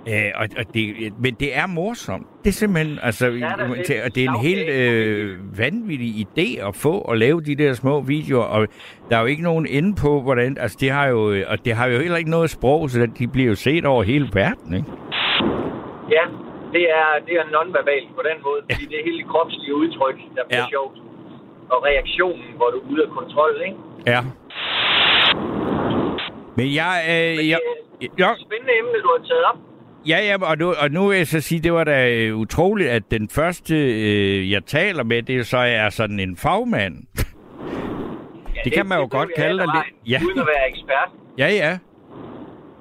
[0.08, 0.84] øh, og, og det,
[1.20, 2.28] men det er morsomt.
[2.44, 3.86] Det er simpelthen, altså, det er det.
[3.86, 7.74] til- og det er en helt øh, vanvittig idé at få at lave de der
[7.74, 8.68] små videoer, og
[9.10, 11.74] der er jo ikke nogen ende på, hvordan, altså det har jo, øh, og det
[11.74, 14.90] har jo heller ikke noget sprog, så de bliver jo set over hele verden, ikke?
[16.16, 16.26] Ja,
[16.76, 20.44] det er, det er non-verbalt på den måde, fordi det er hele kropslige udtryk, der
[20.48, 20.66] bliver Ja.
[20.70, 20.70] ja.
[20.70, 20.98] sjovt.
[21.74, 23.78] Og reaktionen, hvor du er ude af kontrol, ikke?
[24.14, 24.22] Ja.
[26.58, 27.60] Men jeg, øh, jeg,
[28.02, 29.60] det ja, er et spændende emne, du har taget op.
[30.08, 32.90] Ja, ja, og nu, og nu vil jeg så sige, det var da øh, utroligt,
[32.90, 36.96] at den første, øh, jeg taler med, det så er sådan en fagmand.
[38.56, 40.20] Ja, Det kan man jo ved godt kalde dig lidt- Ja.
[40.28, 41.10] Uden at være ekspert.
[41.38, 41.78] Ja, ja.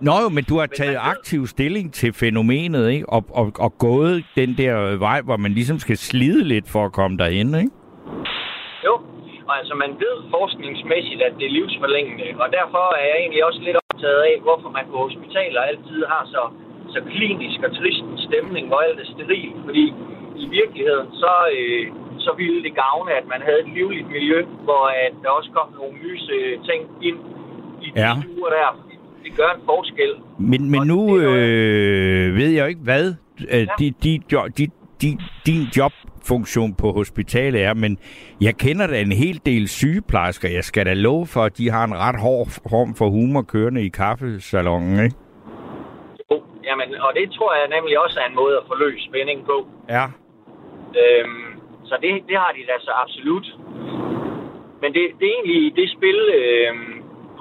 [0.01, 3.09] Nå jo, men du har taget aktiv stilling til fænomenet, ikke?
[3.09, 6.93] Og, og, og gået den der vej, hvor man ligesom skal slide lidt for at
[6.93, 7.71] komme derhen, ikke?
[8.87, 8.95] Jo,
[9.49, 13.61] og altså man ved forskningsmæssigt, at det er livsforlængende, og derfor er jeg egentlig også
[13.67, 16.43] lidt optaget af, hvorfor man på hospitaler altid har så,
[16.95, 19.85] så klinisk og trist en stemning, hvor alt er sterilt, fordi
[20.45, 21.85] i virkeligheden så, øh,
[22.27, 25.69] så ville det gavne, at man havde et livligt miljø, hvor at der også kom
[25.81, 26.37] nogle lyse
[26.69, 27.19] ting ind
[27.85, 28.13] i de Ja.
[28.23, 28.69] stuer der.
[29.25, 30.13] Det gør en forskel.
[30.51, 33.15] Men, men Og nu det øh, ved jeg ikke, hvad
[33.55, 34.67] øh, de, de, jo- de,
[35.03, 35.09] de,
[35.47, 37.99] din jobfunktion på hospitalet er, men
[38.41, 40.49] jeg kender da en hel del sygeplejersker.
[40.49, 43.83] Jeg skal da love for, at de har en ret hård form for humor kørende
[43.85, 45.17] i kaffesalongen, ikke?
[46.65, 49.67] Jamen, og det tror jeg nemlig også er en måde at forløse spænding på.
[49.89, 50.05] Ja.
[51.01, 51.49] Øhm,
[51.85, 53.47] så det, det har de da så absolut.
[54.83, 56.19] Men det, det er egentlig det spil,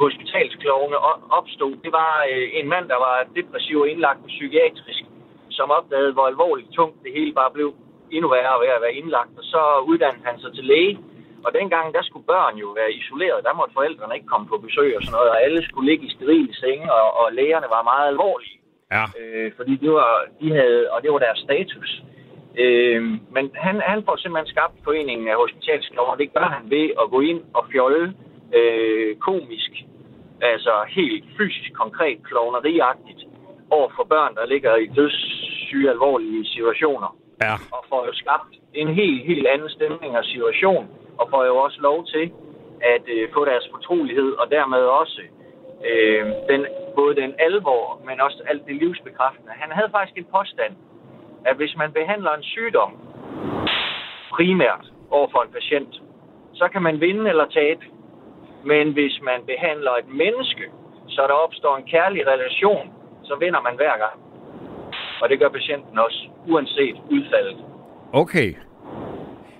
[0.01, 0.97] på hospitalsklovene
[1.39, 1.73] opstod.
[1.86, 5.03] Det var øh, en mand, der var depressiv og indlagt på psykiatrisk,
[5.57, 7.69] som opdagede, hvor alvorligt tungt det hele bare blev
[8.15, 9.34] endnu værre ved at være indlagt.
[9.39, 10.99] Og så uddannede han sig til læge.
[11.45, 13.43] Og dengang, der skulle børn jo være isoleret.
[13.43, 15.29] Der måtte forældrene ikke komme på besøg og sådan noget.
[15.34, 18.61] Og alle skulle ligge i sterile senge, og, og lægerne var meget alvorlige.
[18.91, 19.04] Ja.
[19.19, 22.04] Øh, fordi det var, de havde, og det var deres status.
[22.58, 23.01] Øh,
[23.36, 27.10] men han, han får simpelthen skabt foreningen af hospitalsklover, og det gør han ved at
[27.10, 28.13] gå ind og fjolle
[28.58, 29.71] øh, komisk,
[30.41, 33.21] altså helt fysisk konkret klovneriagtigt
[33.69, 37.15] over for børn, der ligger i dødssyge alvorlige situationer.
[37.43, 37.54] Ja.
[37.71, 41.80] Og får jo skabt en helt, helt anden stemning og situation, og får jo også
[41.82, 42.32] lov til
[42.82, 45.21] at øh, få deres fortrolighed, og dermed også
[45.89, 49.51] øh, den, både den alvor, men også alt det livsbekræftende.
[49.63, 50.73] Han havde faktisk en påstand,
[51.45, 52.91] at hvis man behandler en sygdom
[54.36, 55.93] primært over for en patient,
[56.54, 57.84] så kan man vinde eller tabe.
[58.65, 60.65] Men hvis man behandler et menneske,
[61.08, 62.86] så der opstår en kærlig relation,
[63.23, 64.17] så vinder man hver gang.
[65.21, 67.58] Og det gør patienten også, uanset udfaldet.
[68.13, 68.56] Okay.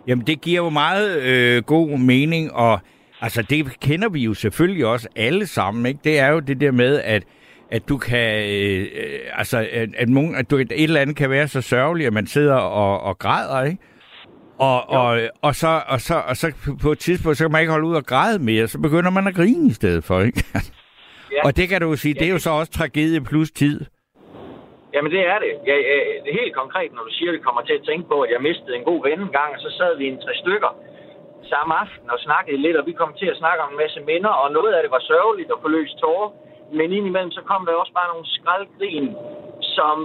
[0.08, 2.80] Jamen, det giver jo meget øh, god mening, og
[3.22, 6.00] altså, det kender vi jo selvfølgelig også alle sammen, ikke?
[6.04, 7.24] Det er jo det der med, at
[7.72, 11.30] at du kan, øh, øh, altså, at, at, nogen, at du, et eller andet kan
[11.30, 13.78] være så sørgeligt, at man sidder og, og græder, ikke?
[14.60, 16.48] Og, og, og, så, og, så, og så
[16.82, 19.28] på et tidspunkt, så kan man ikke holde ud og græde mere, så begynder man
[19.28, 20.44] at grine i stedet for, ikke?
[21.36, 21.42] Ja.
[21.46, 23.78] Og det kan du jo sige, det er jo så også tragedie plus tid.
[24.94, 25.52] Jamen det er det.
[25.70, 28.06] Ja, ja, det er helt konkret, når du siger, at vi kommer til at tænke
[28.12, 30.34] på, at jeg mistede en god ven en gang, og så sad vi en tre
[30.44, 30.72] stykker
[31.54, 34.30] samme aften og snakkede lidt, og vi kom til at snakke om en masse minder,
[34.42, 36.30] og noget af det var sørgeligt og forløst tårer,
[36.78, 39.08] men indimellem så kom der også bare nogle skraldgrin,
[39.78, 39.98] som,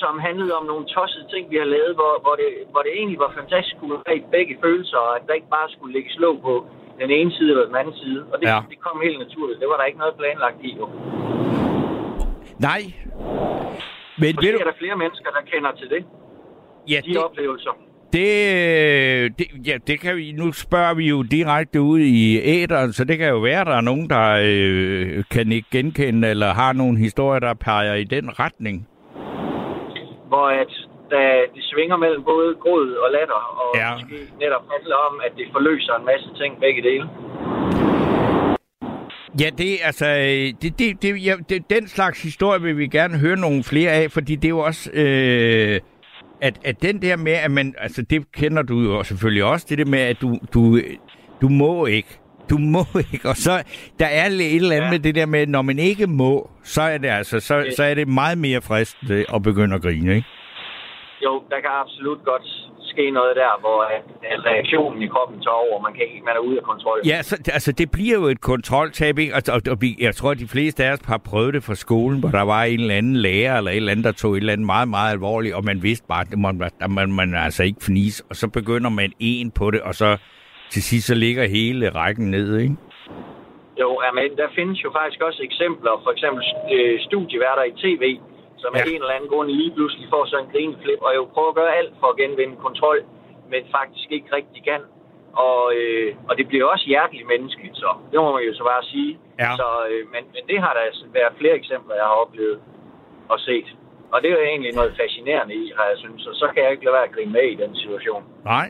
[0.00, 3.18] som handlede om nogle tossede ting, vi har lavet, hvor, hvor, det, hvor det egentlig
[3.24, 6.54] var fantastisk kunne have begge følelser, og at der ikke bare skulle lægges låg på
[7.00, 8.20] den ene side eller den anden side.
[8.32, 8.58] Og det, Ja.
[8.72, 9.60] det kom helt naturligt.
[9.60, 10.70] Det var der ikke noget planlagt i.
[10.80, 10.86] Jo.
[12.68, 12.82] Nej.
[14.20, 16.02] Men ved Måske du, er der flere mennesker, der kender til det.
[16.92, 17.74] ja, De oplevelser.
[18.12, 23.04] Det, det, ja, det kan vi, nu spørger vi jo direkte ud i æderen, så
[23.04, 26.72] det kan jo være, at der er nogen, der øh, kan ikke genkende, eller har
[26.72, 28.86] nogle historier, der peger i den retning.
[30.28, 30.72] hvor at
[31.10, 33.94] der, det svinger mellem både gråd og latter, og Ja.
[33.94, 37.04] måske netop handler om, at det forløser en masse ting begge dele.
[39.40, 40.06] Ja, det altså,
[40.62, 44.10] det, det, det, ja, det, den slags historie vil vi gerne høre nogle flere af,
[44.10, 45.80] fordi det er jo også, øh,
[46.42, 49.78] at, at den der med, at man, altså det kender du jo selvfølgelig også, det
[49.78, 50.80] der med, at du, du,
[51.42, 52.08] du må ikke,
[52.50, 53.28] du må ikke.
[53.28, 53.62] Og så,
[53.98, 54.90] der er et eller andet Ja.
[54.90, 57.94] med det der med, når man ikke må, så er det altså, så, så er
[57.94, 60.28] det meget mere fristende at begynde at grine, ikke?
[61.24, 62.42] Jo, der kan absolut godt
[62.94, 64.02] ske noget der, hvor at,
[64.50, 66.98] reaktionen i kroppen tager over, og man, kan ikke, man er ude af kontrol.
[67.12, 69.34] Ja, så, altså det bliver jo et kontroltab, ikke?
[69.36, 71.74] Og, og, og vi- jeg tror, at de fleste af os har prøvet det fra
[71.74, 74.36] skolen, hvor der var en eller anden lærer, eller et eller andet, der tog et
[74.36, 76.48] eller andet meget, meget alvorligt, og man vidste bare, at det må,
[76.80, 80.16] at man, man altså ikke fnis, og så begynder man en på det, og så
[80.70, 82.76] til sidst så ligger hele rækken ned, ikke?
[83.80, 86.42] Jo, men der findes jo faktisk også eksempler, for eksempel
[86.74, 88.04] øh, studieværter i tv,
[88.62, 88.80] som Ja.
[88.80, 91.58] af en eller anden grund lige pludselig får sådan en grineflip, og jo prøver at
[91.60, 92.98] gøre alt for at genvinde kontrol,
[93.52, 94.82] men faktisk ikke rigtig kan.
[95.46, 98.82] Og, øh, og det bliver også hjerteligt menneskeligt, så det må man jo så bare
[98.92, 99.12] sige.
[99.42, 99.50] Ja.
[99.60, 102.58] Så, øh, men, men det har der altså været flere eksempler, jeg har oplevet
[103.28, 103.68] og set.
[104.12, 106.70] Og det er jo egentlig noget fascinerende i, har jeg synes, og så kan jeg
[106.72, 108.22] ikke lade være at grine med i den situation.
[108.44, 108.66] Nej.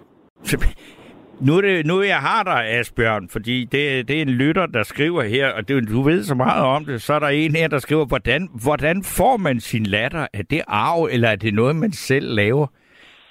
[1.42, 4.82] Nu er, det, nu jeg har dig, Asbjørn, fordi det, det er en lytter, der
[4.82, 7.68] skriver her, og det, du ved så meget om det, så er der en her,
[7.68, 10.26] der skriver, hvordan, hvordan får man sin latter?
[10.32, 12.66] Er det arv, eller er det noget, man selv laver?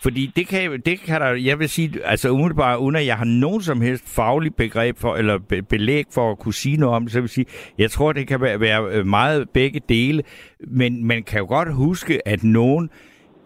[0.04, 3.26] Fordi det kan, det kan der, jeg vil sige, altså umiddelbart, uden at jeg har
[3.26, 7.04] nogen som helst faglig begreb for, eller be, belæg for at kunne sige noget om
[7.04, 7.46] det, så vil jeg sige,
[7.78, 10.24] jeg tror, det kan være, være meget begge dele,
[10.60, 12.90] men man kan jo godt huske, at nogen,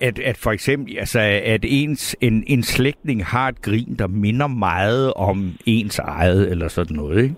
[0.02, 4.48] at, at for eksempel, altså, at ens, en, en slægtning har et grin, der minder
[4.48, 7.36] meget om ens eget, eller sådan noget, ikke?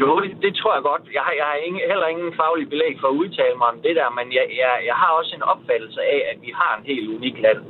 [0.00, 1.02] Jo, det, det tror jeg godt.
[1.16, 3.94] Jeg har, jeg har ingen, heller ingen faglig belæg for at udtale mig om det
[4.00, 7.08] der, men jeg, jeg, jeg har også en opfattelse af, at vi har en helt
[7.16, 7.60] unik land.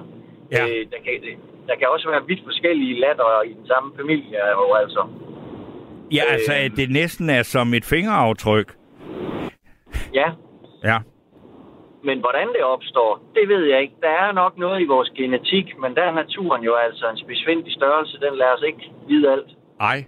[0.55, 0.63] Ja.
[0.65, 1.13] Øh, der, kan,
[1.69, 5.03] der kan også være vidt forskellige latter i den samme familie, og altså.
[6.13, 8.69] Ja, altså, at det næsten er som et fingeraftryk.
[10.15, 10.29] Ja,
[10.85, 10.99] Ja
[12.05, 13.95] men hvordan det opstår, det ved jeg ikke.
[14.01, 17.73] Der er nok noget i vores genetik, men der er naturen jo altså en spidsvindig
[17.73, 18.21] størrelse.
[18.21, 19.51] Den lader os ikke vide alt.
[19.79, 20.05] Nej.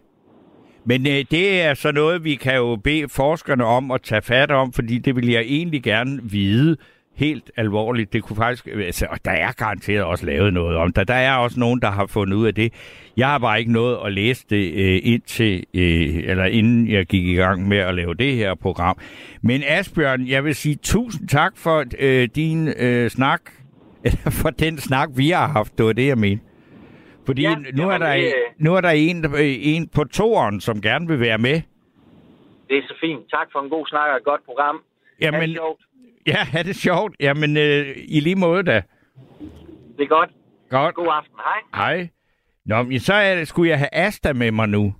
[0.84, 4.50] Men øh, det er så noget, vi kan jo bede forskerne om at tage fat
[4.50, 6.76] om, fordi det vil jeg egentlig gerne vide
[7.16, 8.12] helt alvorligt.
[8.12, 11.08] Det kunne faktisk, altså, og der er garanteret også lavet noget om det.
[11.08, 12.72] Der er også nogen, der har fundet ud af det.
[13.16, 17.26] Jeg har bare ikke nået at læse det øh, indtil, øh, eller inden jeg gik
[17.26, 18.98] i gang med at lave det her program.
[19.42, 23.40] Men Asbjørn, jeg vil sige tusind tak for øh, din øh, snak,
[24.04, 25.78] eller for den snak, vi har haft.
[25.78, 26.44] Det var det, jeg mente.
[27.26, 30.80] Fordi Ja, nu, er der, det- nu er der en, øh, en på toeren, som
[30.80, 31.60] gerne vil være med.
[32.68, 33.30] Det er så fint.
[33.30, 34.76] Tak for en god snak og et godt program.
[35.20, 35.56] Jamen.
[36.26, 37.16] Ja, er det sjovt?
[37.20, 38.82] Jamen, øh, i lige måde da.
[39.96, 40.30] Det er godt.
[40.70, 40.94] Godt.
[40.94, 41.34] God aften.
[41.38, 41.60] Hej.
[41.94, 42.08] Hej.
[42.66, 44.94] Nå, men så er det, skulle jeg have Asta med mig nu.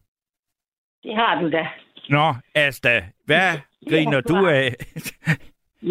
[1.02, 1.68] Det har du da.
[2.08, 3.50] Nå, Asta, hvad
[3.90, 4.74] griner du af?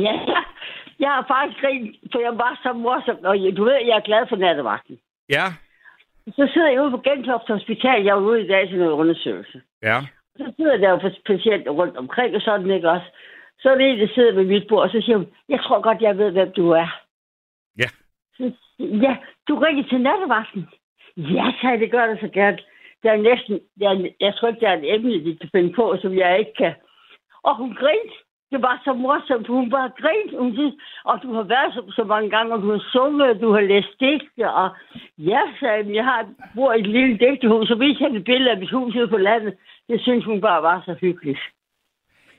[0.05, 0.13] Ja,
[0.99, 4.23] jeg har faktisk grint, for jeg var så morsom, og du ved, jeg er glad
[4.29, 4.99] for nattevagten.
[5.29, 5.45] ja,
[6.27, 9.61] Så sidder jeg ude på Gentofte Hospital, jeg var ude i dag til noget undersøgelse.
[9.83, 9.99] ja,
[10.37, 13.05] Så sidder der jo patienter rundt omkring og sådan, ikke også?
[13.63, 15.82] Så er det en, der sidder ved mit bord, og så siger hun, jeg tror
[15.82, 16.89] godt, jeg ved, hvem du er.
[17.78, 17.89] Ja.
[18.38, 20.69] Så, ja, du ringer til nattevagten.
[21.17, 22.58] Ja, sagde det gør det så gerne.
[23.04, 25.73] Der er næsten, der er, jeg tror ikke, der er et emne, de kan finde
[25.73, 26.73] på, som jeg ikke kan.
[27.43, 28.15] Og hun grinte.
[28.52, 30.38] Det var så morsomt, hun bare grinte.
[30.38, 30.71] Hun siger,
[31.04, 33.62] og du har været så, så mange gange, og du har sunget, og du har
[33.62, 34.69] læst digte, og
[35.17, 38.52] ja, sagde jeg, jeg har, bor i et lille digtehus, så viser jeg et billede
[38.52, 39.54] af mit hus ude på landet.
[39.89, 41.39] Det synes hun bare var så hyggeligt.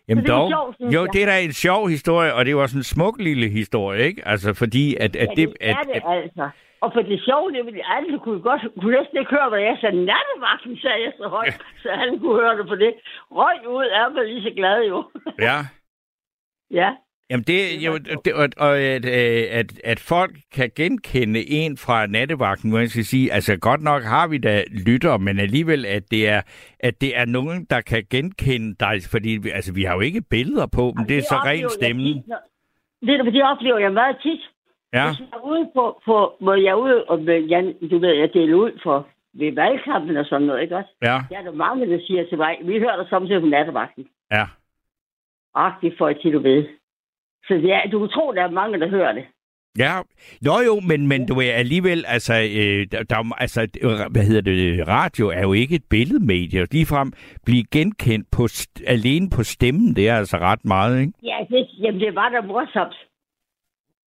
[0.09, 0.75] Jamen det er dog.
[0.75, 1.12] synes jo, jeg.
[1.12, 4.29] det er da en sjov historie, og det var sådan en smuk lille historie, ikke?
[4.29, 5.57] Altså, fordi at, at Ja, det...
[5.61, 6.49] er at, det at, altså.
[6.81, 9.77] Og for det sjove, det ville alle kunne godt, kunne næsten ikke høre, hvad jeg
[9.81, 10.05] sagde.
[10.05, 12.93] Nattevagten sagde jeg så højt, så alle kunne høre det på det.
[13.31, 14.99] Røg ud er man lige så glad jo.
[15.49, 15.59] ja.
[16.81, 16.90] ja.
[17.31, 17.93] Jamen det, jo,
[18.25, 22.89] det og, og at, øh, at, at folk kan genkende en fra nattevagten, må jeg
[22.89, 26.43] skal sige, altså godt nok har vi da lytter, men alligevel, at det er,
[26.81, 30.23] at det er nogen, der kan genkende dig, fordi vi, altså, vi har jo ikke
[30.31, 32.05] billeder på, men det er så ren jeg stemmen.
[32.07, 32.37] tit, når-
[33.07, 34.41] Det, er- oplever jeg meget tit.
[34.93, 37.99] Ja, Hvis jeg er ude på, på, hvor jeg er ude, og med, Jan, du
[37.99, 40.91] ved, jeg deler ud for ved valgkampen og sådan noget, ikke også?
[41.03, 44.07] ja, Der er der mange, der siger til mig, vi hører dig samtidig på nattevagten.
[44.33, 44.45] ja.
[45.55, 46.65] Og det får jeg til, du ved.
[47.46, 49.24] Så er, du kan tro, der er mange, der hører det.
[49.78, 49.94] Ja,
[50.42, 53.61] Nå jo, men, men du er alligevel, altså, øh, der, der, er altså,
[54.11, 56.66] hvad hedder det, radio er jo ikke et billedmedie.
[56.72, 57.12] Ligefrem
[57.44, 58.42] blive genkendt på,
[58.87, 61.12] alene på stemmen, det er altså ret meget, ikke?
[61.22, 62.96] Ja, det, jamen, det var da morsomt.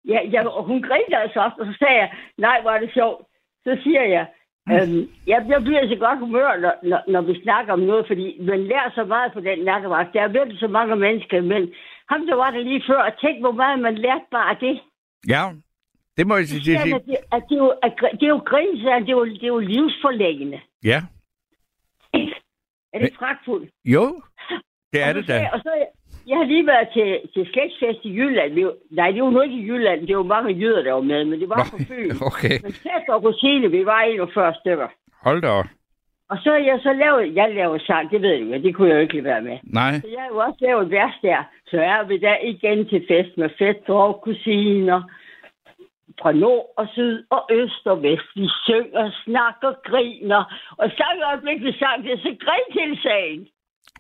[0.08, 2.94] Ja, ja, og hun grinte altså også, og så sagde jeg, nej, hvor er det
[2.94, 3.22] sjovt.
[3.64, 4.26] Så siger jeg,
[4.72, 8.38] øhm, jeg, jeg bliver så godt humør, når, når, når vi snakker om noget, fordi
[8.40, 10.14] man lærer så meget på den nattevagt.
[10.14, 11.74] Der er virkelig så mange mennesker, men
[12.10, 14.80] ham, der var der lige før, og tænk, hvor meget man lærte bare af det.
[15.30, 15.44] Ja,
[16.18, 16.72] det må jeg sige.
[16.72, 19.10] Det, at det, at det, er jo, at, det er jo grin, sagde han, det
[19.10, 20.60] er jo, det er jo livsforlæggende.
[20.84, 21.00] ja,
[22.94, 23.70] Er det fragtfuldt?
[23.86, 24.22] Jo,
[24.94, 25.50] det er og det da.
[25.54, 25.72] Og så,
[26.28, 28.56] jeg har lige været til, til slægtsfest i Jylland.
[28.56, 30.08] Det var, nej, det var nu ikke i Jylland.
[30.08, 32.12] Det var mange jyder, der var med, men det var på Fyn.
[32.30, 34.88] Okay, Men fest og kusine, vi var 41 stykker.
[35.24, 35.66] hold da op.
[36.30, 39.02] Og så jeg så lavet, jeg laver sang, det ved du det kunne jeg jo
[39.02, 39.58] ikke lade være med.
[39.64, 41.44] Nej, Så jeg har jo også lavet vers der.
[41.70, 45.02] Så er vi der igen til fest med fætter og kusiner.
[46.22, 48.30] Fra nord og syd og øst og vest.
[48.36, 50.44] Vi synger, snakker, griner.
[50.78, 53.48] Og så i øjeblik, vi sang det, så grin til sagen.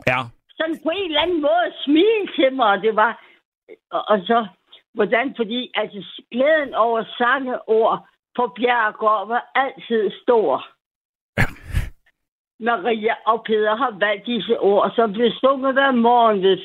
[0.07, 0.19] ja.
[0.49, 2.67] Sådan på en eller anden måde smile til mig.
[2.67, 3.23] Og det var...
[3.91, 4.47] Og, og så...
[4.93, 5.33] Hvordan?
[5.35, 10.67] Fordi altså, glæden over sange ord på Bjergård var altid stor.
[12.59, 16.57] Maria og Peter har valgt disse ord, som blev sunget hver morgen ved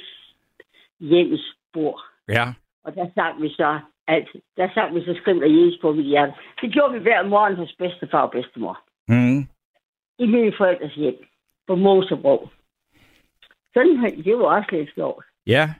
[1.10, 2.00] hjemmes bord.
[2.28, 2.46] Ja,
[2.84, 4.28] Og der sang vi så alt.
[4.56, 6.32] Der sang vi så skrimt af Jesus på mit hjerte.
[6.60, 8.76] Det gjorde vi hver morgen hos bedstefar og bedstemor.
[9.08, 9.40] mm.
[10.18, 11.14] I mine forældres hjem.
[11.66, 12.48] På Mosebro.
[13.74, 15.24] Sådan, det var også lidt sjovt.
[15.46, 15.70] ja.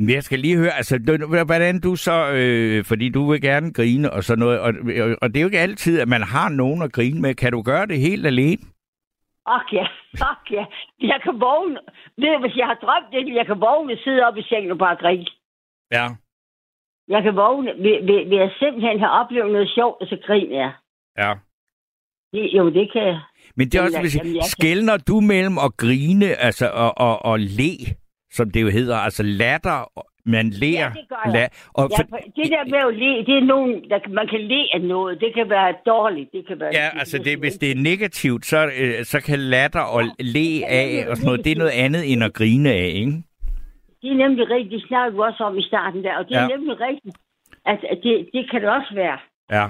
[0.00, 0.98] Men jeg skal lige høre, altså,
[1.46, 4.72] hvordan du så, øh, fordi du vil gerne grine og sådan noget, og,
[5.22, 7.34] og det er jo ikke altid, at man har nogen at grine med.
[7.34, 8.62] Kan du gøre det helt alene?
[9.56, 9.86] Ok, ja,
[10.32, 10.64] ok, ja.
[11.12, 11.78] Jeg kan vågne.
[12.20, 14.78] Ved du, hvis jeg har drømt det, jeg kan vågne, sidde op i sengen og
[14.78, 15.26] bare grine.
[15.96, 16.06] Ja.
[17.08, 20.56] Jeg kan vågne, ved, ved, ved at simpelthen have oplevet noget sjovt, og så griner
[20.64, 20.72] jeg.
[21.18, 21.32] Ja.
[22.32, 23.20] Det, jo, det kan jeg.
[23.56, 27.38] Men det er også, hvis jeg skældner du mellem at grine, altså, og, og, og
[27.38, 27.72] le,
[28.32, 30.80] som det jo hedder, altså latter, man ler.
[30.80, 31.32] Ja, det gør jeg.
[31.34, 34.40] La, og Ja, for det der med at le, det er nogen, der, man kan
[34.40, 35.20] le af noget.
[35.20, 36.32] Det kan være dårligt.
[36.32, 36.70] Det kan være...
[36.72, 41.06] Ja, altså det, hvis det er negativt, så, øh, så kan latter og le af
[41.10, 43.12] og sådan noget, det er noget andet end at grine af, ikke?
[44.02, 44.72] Det er nemlig rigtigt.
[44.72, 46.14] Det snakkede vi også om i starten der.
[46.18, 46.48] Og det er Ja.
[46.56, 47.16] nemlig rigtigt,
[47.66, 49.18] at, at det, det kan det også være.
[49.50, 49.66] Ja.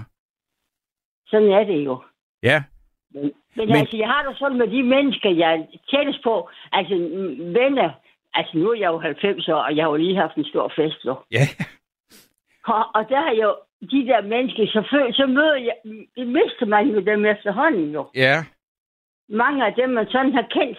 [1.26, 2.02] Sådan er det jo.
[2.42, 2.62] Ja.
[3.14, 3.22] Men,
[3.56, 6.50] men, Men- altså, jeg har det sådan med de mennesker, jeg er tættest på.
[6.72, 6.94] Altså,
[7.58, 7.90] venner.
[8.34, 10.72] Altså, nu er jeg jo 90 år, og jeg har jo lige haft en stor
[10.76, 11.14] fest, jo.
[11.30, 11.44] Ja.
[12.64, 13.54] Og, og der har jeg jo
[13.92, 15.76] de der mennesker, så, fø- så møder jeg...
[16.16, 18.06] Det mister man jo dem efterhånden, jo.
[18.14, 18.36] Ja.
[19.28, 20.78] mange af dem, man sådan har kendt.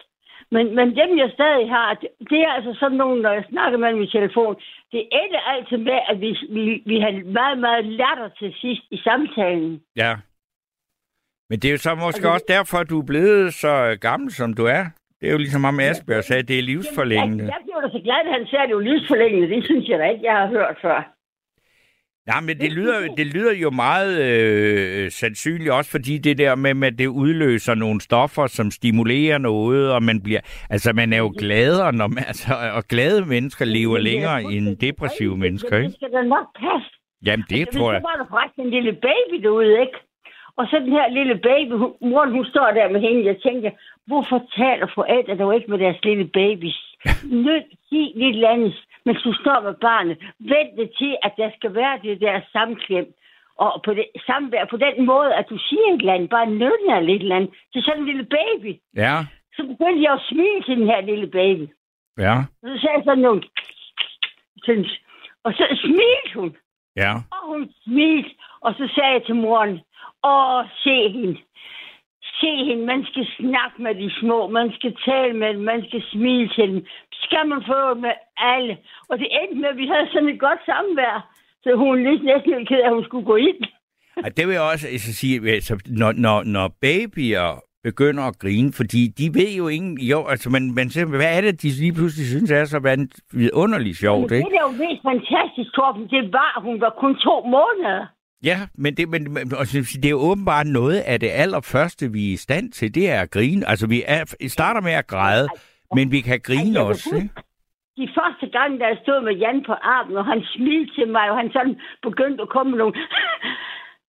[0.52, 3.78] Men, men dem, jeg stadig har, det, det er altså sådan nogle, når jeg snakker
[3.78, 4.56] med dem i telefon,
[4.92, 8.98] det ender altid med, at vi, vi, vi har meget, meget latter til sidst i
[8.98, 9.82] samtalen.
[9.96, 10.16] Ja.
[11.50, 14.32] Men det er jo så måske Altså, også derfor, at du er blevet så gammel,
[14.32, 14.84] som du er.
[15.20, 17.44] Det er jo ligesom ham Asbjørn sagde, det er livsforlængende.
[17.44, 19.56] Jeg, jeg blev da så glad, at han sagde, at det var livsforlængende.
[19.56, 21.00] Det synes jeg da ikke, jeg har hørt før.
[22.30, 26.88] Ja, men det lyder, det lyder jo meget øh, sandsynligt også, fordi det der med,
[26.88, 30.42] at det udløser nogle stoffer, som stimulerer noget, og man bliver...
[30.70, 34.78] Altså, man er jo gladere, når man, altså, og glade mennesker lever er længere end
[34.78, 35.88] depressive mennesker, Men ikke?
[35.88, 36.90] Det skal da nok passe.
[37.26, 38.02] Jamen, det Altså, tror jeg.
[38.02, 39.98] Så var der forresten en lille baby derude, ikke?
[40.60, 43.26] Og så den her lille baby, hun, moren, hun står der med hende.
[43.32, 43.70] Jeg tænker,
[44.10, 46.80] hvorfor taler forældre dog ikke med deres lille babys?
[47.46, 50.18] Nødt sig lidt andet, mens du står med barnet.
[50.40, 53.08] Vent det til, at der skal være det der samklem.
[53.66, 57.00] Og på det samvær, på den måde, at du siger et eller andet, bare nødner
[57.00, 58.72] lidt eller andet, til sådan en lille baby.
[58.96, 59.16] Ja,
[59.56, 61.66] Så begyndte jeg at smile til den her lille baby.
[62.18, 63.44] ja, Og så sagde jeg sådan nogle...
[65.44, 66.56] Og så smilte hun.
[66.96, 67.14] ja.
[67.32, 68.30] Og hun smilte,
[68.62, 69.80] og så sagde jeg til moren,
[70.24, 71.38] åh, se hende.
[72.40, 76.02] Se hende, man skal snakke med de små, man skal tale med dem, man skal
[76.14, 76.86] smile til dem.
[77.26, 78.78] Skal man få med alle.
[79.10, 81.16] Og det endte med, at vi havde sådan et godt samvær.
[81.64, 83.62] Så hun lidt næsten helt ked af, at hun skulle gå ind.
[84.26, 87.50] Og det vil jeg også altså, sige, altså, når, når, når babyer
[87.84, 90.00] begynder at grine, fordi de ved jo ingen...
[90.00, 92.80] Jo, altså, man, man siger, hvad er det, de lige pludselig synes er så
[93.34, 94.50] vidunderligt Men sjovt, det ikke?
[94.50, 98.06] der er jo mest fantastisk, Torben, det var, hun var kun to måneder.
[98.44, 99.66] Ja, men det, men, men og
[100.02, 103.22] det er jo åbenbart noget af det allerførste, vi er i stand til, det er
[103.22, 103.70] at grine.
[103.70, 105.48] Altså, vi er, starter med at græde,
[105.96, 107.30] men vi kan grine jeg også, ikke?
[108.02, 111.26] de første gange, da jeg stod med Jan på armen, og han smilte til mig,
[111.32, 111.76] og han sådan
[112.08, 112.96] begyndte at komme med nogle...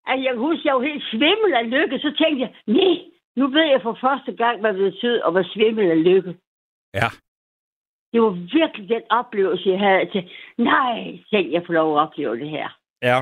[0.08, 1.98] altså, jeg kan huske, jeg var helt svimmel af lykke.
[1.98, 2.96] Så tænkte jeg, nej,
[3.36, 6.32] nu ved jeg for første gang, hvad det betød at være svimmel af lykke.
[6.94, 7.08] Ja.
[8.12, 10.22] Det var virkelig den oplevelse, jeg havde til,
[10.58, 10.96] nej,
[11.30, 12.68] tænk, jeg får lov at opleve det her.
[13.02, 13.18] Ja.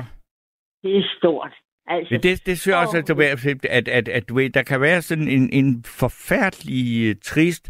[0.83, 1.53] Det er stort.
[1.87, 4.81] Altså, det, det synes jeg også, at, ved, at, at, at du ved, der kan
[4.81, 7.69] være sådan en, en forfærdelig, øh, trist,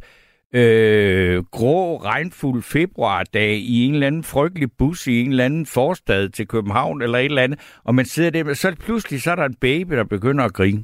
[0.56, 6.30] øh, grå, regnfuld februardag i en eller anden frygtelig bus i en eller anden forstad
[6.30, 9.46] til København eller et eller andet, og man sidder der, så pludselig så er der
[9.46, 10.84] en baby, der begynder at grine.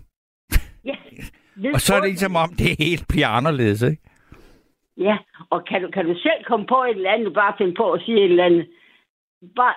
[0.86, 0.95] ja,
[1.76, 4.01] Og så er det ligesom om, det helt bliver anderledes, ikke?
[4.97, 5.17] Ja,
[5.49, 8.01] og kan du, kan du selv komme på et eller andet, bare finde på at
[8.05, 8.67] sige et eller andet?
[9.55, 9.73] Bare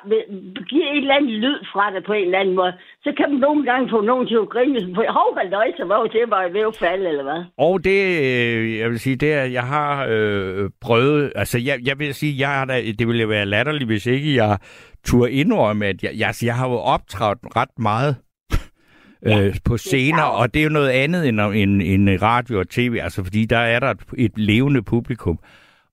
[0.69, 2.73] giver et eller andet lyd fra det på en eller anden måde,
[3.05, 6.31] så kan man nogle gange få nogen til at grine, hov, halløj, så var det
[6.31, 7.45] bare ved at falde, eller hvad?
[7.59, 11.99] Og det, øh, jeg vil sige, det er, jeg har øh, prøvet, altså jeg, jeg
[11.99, 14.59] vil sige, jeg har da, det ville være latterligt, hvis ikke jeg
[15.07, 18.17] turde indrømme, at jeg, jeg, altså, jeg har jo optrådt ret meget
[19.27, 20.41] øh, på scener, klart.
[20.41, 23.59] og det er jo noget andet end, end, end radio og tv, altså fordi der
[23.59, 25.39] er der et, et levende publikum.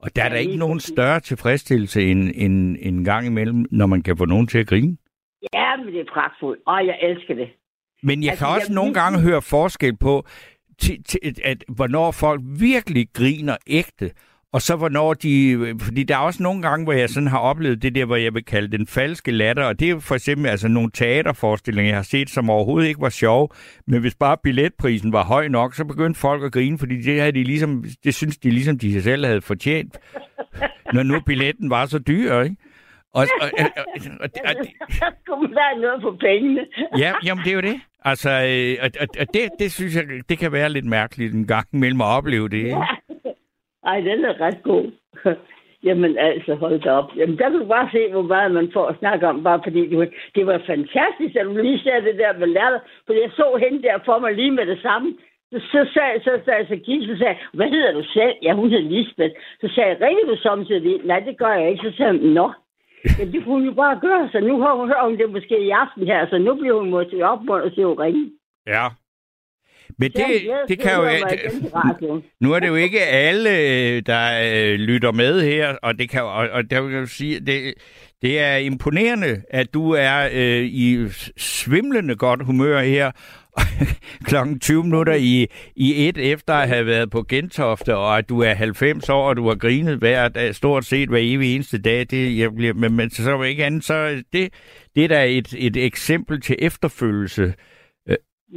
[0.06, 3.66] Og der er Ja, der ikke nogen større tilfredsstillelse end, end, end en gang imellem,
[3.72, 4.98] når man kan få nogen til at grine.
[5.54, 7.48] Ja, men det er pragtfuldt, og jeg elsker det.
[8.04, 10.26] Men jeg Altså, kan også jeg nogle gange høre forskel på,
[10.80, 14.12] til, til, at, hvornår folk virkelig griner ægte,
[14.56, 15.58] og så hvornår de...
[15.82, 18.34] Fordi der er også nogle gange, hvor jeg sådan har oplevet det der, hvor jeg
[18.34, 22.04] vil kalde den falske latter, og det er for eksempel altså nogle teaterforestillinger, jeg har
[22.04, 23.48] set, som overhovedet ikke var sjove,
[23.88, 27.32] men hvis bare billetprisen var høj nok, så begyndte folk at grine, fordi det, havde
[27.32, 29.98] de ligesom, det synes de ligesom, de selv havde fortjent,
[30.94, 32.56] når nu billetten var så dyr, ikke?
[33.14, 34.56] Og, og, og, og, og,
[34.90, 36.62] Så skulle man være noget for pengene.
[36.98, 37.82] Ja, jamen det er jo det.
[38.06, 41.48] Altså, øh, og, og, og det, det synes jeg, det kan være lidt mærkeligt en
[41.48, 42.58] gang imellem at opleve det.
[42.58, 42.78] Ikke?
[43.86, 44.92] Ej, den er ret god.
[45.88, 47.10] Jamen altså, hold da op.
[47.18, 49.82] Jamen, der kan du bare se, hvor meget man får at snakke om, bare fordi
[49.94, 50.06] du,
[50.36, 53.84] det var fantastisk, at du lige sagde det der med lærter, for jeg så hende
[53.84, 55.14] der for mig lige med det samme.
[55.52, 56.32] Så, så sagde så,
[56.70, 58.36] så Gis, så sagde hvad hedder du selv?
[58.42, 59.36] Ja, hun hedder Lisbeth.
[59.62, 61.02] Så sagde jeg, ringer du samtidig?
[61.04, 61.84] Nej, det gør jeg ikke.
[61.90, 62.52] Så sagde hun, nå.
[63.20, 65.58] Men det kunne hun jo bare gøre, så nu har hun hørt om det måske
[65.60, 68.32] i aften her, så nu bliver hun måske opmuntret til at ringe.
[68.68, 68.86] Ja.
[70.00, 71.02] Men det, Ja, det kan jo...
[71.02, 72.22] mig.
[72.42, 76.22] Nu er det jo ikke alle, øh, der øh, lytter med her, og det kan
[76.22, 77.74] jo- og, og der vil jeg jo sige, det,
[78.22, 81.08] det er imponerende, at du er øh, i
[81.38, 83.12] svimlende godt humør her
[84.28, 88.40] klokken 20 minutter i, i et efter at have været på Gentofte, og at du
[88.40, 92.06] er 90 år, og du har grinet hver dag, stort set hver evig eneste dag.
[92.10, 94.54] Det, jeg bliver, men, men så ikke andet, så det,
[94.96, 97.54] det er da et, et eksempel til efterfølgelse.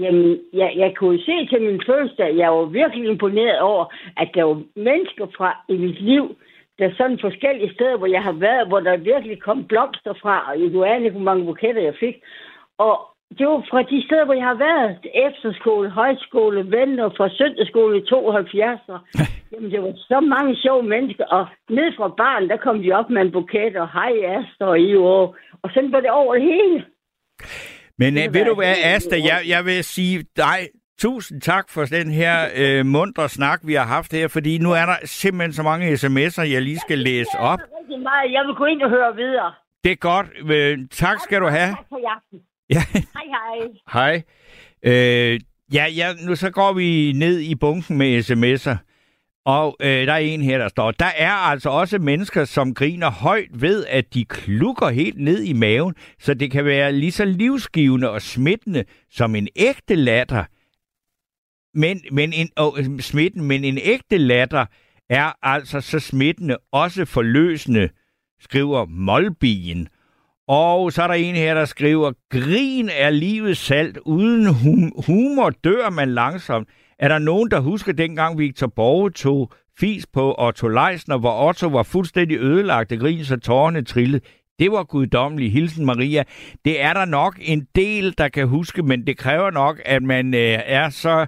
[0.03, 3.84] Jamen, jeg, jeg kunne se til min fødselsdag, jeg var virkelig imponeret over,
[4.16, 6.36] at der var mennesker fra i mit liv,
[6.78, 10.34] der er sådan forskellige steder, hvor jeg har været, hvor der virkelig kom blomster fra,
[10.49, 12.16] og du aner ikke, hvor mange buketter jeg fik.
[12.78, 12.94] Og
[13.38, 14.99] det var fra de steder, hvor jeg har været.
[15.26, 18.80] Efterskole, højskole, venner fra søndagsskole i 72.
[18.88, 19.01] Og,
[19.53, 21.24] jamen, det var så mange sjove mennesker.
[21.24, 24.80] Og ned fra baren, der kom de op med en buket, og hej Aster og
[24.80, 25.22] Ivo.
[25.62, 26.84] Og sådan var det over det hele.
[27.99, 30.68] Men øh, ved du hvad, Asta, jeg, jeg vil sige dig
[30.99, 34.86] tusind tak for den her øh, mundre snak, vi har haft her, fordi nu er
[34.86, 37.59] der simpelthen så mange sms'er, jeg lige skal læse op.
[37.59, 38.32] Rigtig meget.
[38.32, 39.53] Jeg vil gå ind og høre videre.
[39.84, 40.26] Det er godt.
[40.51, 41.68] Øh, tak skal du have.
[41.68, 42.38] Tak for i aften.
[42.70, 43.24] Ja, Hej,
[43.92, 44.22] hej.
[44.82, 45.32] hej.
[45.32, 45.40] Øh,
[45.74, 48.76] ja, ja, nu så går vi ned i bunken med sms'er.
[49.49, 53.11] Og øh, der er en her, der står, der er altså også mennesker, som griner
[53.11, 57.24] højt ved, at de klukker helt ned i maven, så det kan være lige så
[57.24, 60.44] livsgivende og smittende som en ægte latter.
[61.74, 64.66] Men, men en, og, smitten, men en ægte latter
[65.11, 67.88] er altså så smittende, også forløsende,
[68.40, 69.88] skriver Molbien.
[70.49, 73.99] Og så er der en her, der skriver, grin er livets salt.
[73.99, 76.68] Uden hum- humor dør man langsomt.
[76.99, 81.68] Er der nogen, der husker dengang Victor Borge tog fis på Otto Leisner, hvor Otto
[81.68, 84.20] var fuldstændig ødelagt af grin, så tårerne trillede?
[84.59, 85.53] Det var guddommelig.
[85.53, 86.24] Hilsen Maria.
[86.64, 90.34] Det er der nok en del, der kan huske, men det kræver nok, at man
[90.34, 91.26] øh, er så,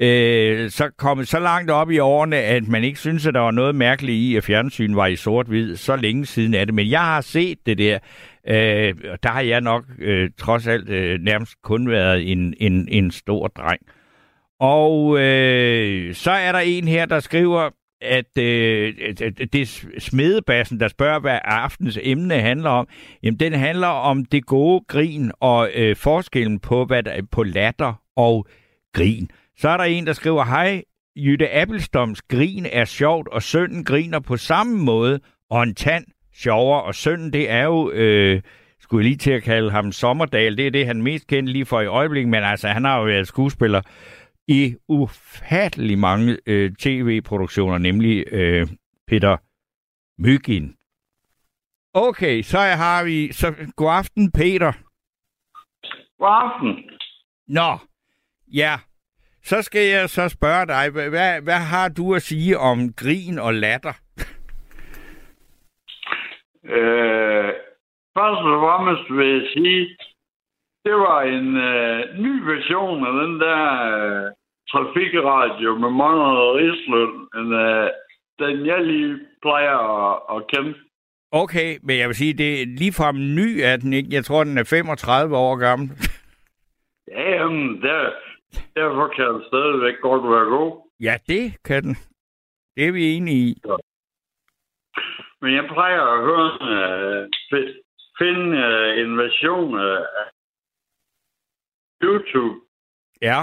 [0.00, 3.50] øh, så kommet så langt op i årene, at man ikke synes, at der var
[3.50, 5.76] noget mærkeligt i, at fjernsyn var i sort-hvid.
[5.76, 6.74] Så længe siden er det.
[6.74, 7.98] Men jeg har set det der.
[8.48, 12.88] Øh, og der har jeg nok øh, trods alt øh, nærmest kun været en, en,
[12.90, 13.80] en stor dreng.
[14.60, 18.94] Og øh, så er der en her, der skriver, at øh,
[19.52, 22.88] det er smedebassen, der spørger, hvad aftens emne handler om.
[23.22, 28.02] Jamen, den handler om det gode grin og øh, forskellen på, hvad der, på latter
[28.16, 28.46] og
[28.92, 29.30] grin.
[29.58, 30.82] Så er der en, der skriver, hej,
[31.16, 36.04] Jytte Appelstoms grin er sjovt, og sønnen griner på samme måde, og en tand
[36.34, 37.90] sjovere, og sønnen, det er jo...
[37.90, 38.40] Øh,
[38.80, 40.56] skulle jeg lige til at kalde ham Sommerdal.
[40.56, 43.04] Det er det, han mest kendt lige for i øjeblikket, men altså, han har jo
[43.04, 43.82] været skuespiller
[44.48, 48.66] i ufattelig mange øh, tv-produktioner, nemlig øh,
[49.06, 49.36] Peter
[50.18, 50.76] Mygin.
[51.94, 53.32] Okay, så har vi...
[53.32, 54.72] Så, god aften, Peter.
[56.18, 56.90] God aften.
[57.48, 57.78] Nå,
[58.52, 58.78] ja.
[59.42, 63.54] Så skal jeg så spørge dig, hvad, hvad, har du at sige om grin og
[63.54, 63.92] latter?
[66.64, 67.52] Øh,
[68.16, 69.96] først og fremmest vil jeg sige,
[70.86, 73.62] det var en øh, ny version af den der
[73.94, 74.26] øh,
[74.70, 76.24] trafikradio med mange
[76.58, 77.88] Rislund, end øh,
[78.42, 80.74] den jeg lige plejer at, at kende.
[81.32, 84.08] Okay, men jeg vil sige, det er ligefrem ny er den ikke.
[84.12, 85.88] Jeg tror, den er 35 år gammel.
[87.08, 88.10] Ja, jamen, der,
[88.74, 90.72] derfor kan den stadigvæk godt være god.
[91.00, 91.96] ja, det kan den.
[92.76, 93.54] Det er vi enige i.
[95.40, 97.28] Men jeg plejer at høre, uh,
[98.18, 99.96] finde uh, en version af
[102.02, 102.54] YouTube,
[103.22, 103.40] Ja,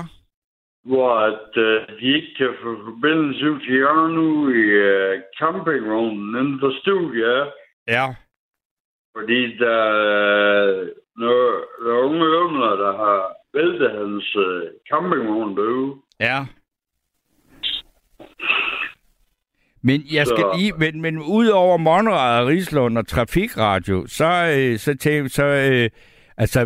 [0.85, 6.29] hvor at, uh, de ikke kan få forbindelse ud til hjørnet nu i uh, campingvognen
[6.39, 7.51] inden for studiet.
[7.87, 8.05] ja.
[9.17, 15.95] Fordi der er nogle, nogle unge ømler, der har væltet hans uh, campingvogn derude.
[16.19, 16.45] Ja.
[19.83, 24.25] Men jeg skal Så- lige, men, men ud over Monrad, Rislund og Trafikradio, så,
[24.57, 25.89] øh, så tænk, så, øh,
[26.37, 26.59] altså,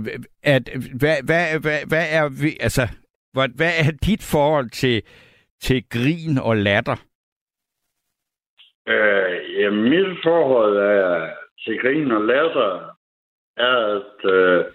[0.43, 2.88] at, hvad, hvad, hvad, hvad er, vi, altså,
[3.34, 5.01] hvad, hvad er dit forhold til,
[5.61, 6.95] til grin og latter?
[8.88, 11.30] Øh, ja, mit forhold er,
[11.63, 12.95] til grin og latter
[13.57, 14.65] er, at øh,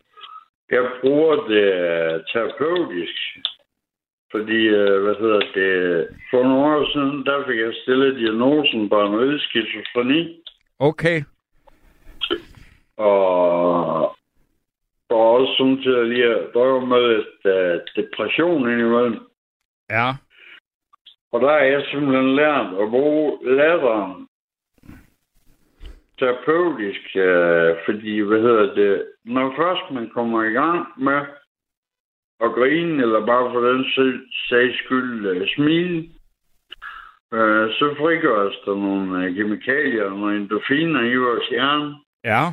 [0.71, 3.19] jeg bruger det øh, terapeutisk.
[4.31, 9.39] Fordi, øh, hvad hedder det, for nogle år siden, der fik jeg stillet diagnosen paranoid
[9.39, 10.43] skizofreni.
[10.79, 11.23] Okay.
[12.97, 14.17] Og
[15.13, 19.19] og også samtidig lige at drøve med lidt øh, depression indimellem.
[19.91, 20.09] Ja.
[21.33, 24.29] Og der er jeg simpelthen lært at bruge latteren
[26.19, 31.21] terapeutisk, øh, fordi, hvad hedder det, når først man kommer i gang med
[32.45, 33.85] at grine, eller bare for den
[34.49, 35.99] sags skyld øh, smile,
[37.33, 41.95] øh, så frigøres der nogle øh, kemikalier, nogle endorfiner i vores hjerne,
[42.25, 42.53] Ja.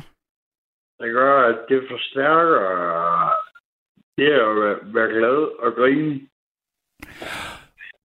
[1.00, 2.60] Der gør, at det forstærker
[4.18, 4.56] det at
[4.94, 6.20] være, glad og grine.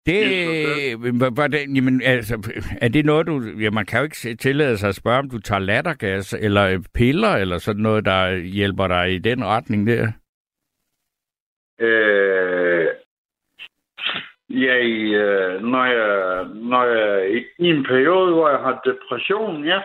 [0.06, 2.34] Det, men hvordan, jamen, altså,
[2.80, 3.42] er det noget, du...
[3.60, 6.80] Ja, man kan jo ikke tillade sig at spørge, om du tager lattergas eller øh,
[6.94, 10.12] piller, eller sådan noget, der hjælper dig i den retning der.
[11.80, 12.88] Øh,
[14.50, 19.80] ja, i, øh, når jeg, når jeg i en periode, hvor jeg har depression, ja,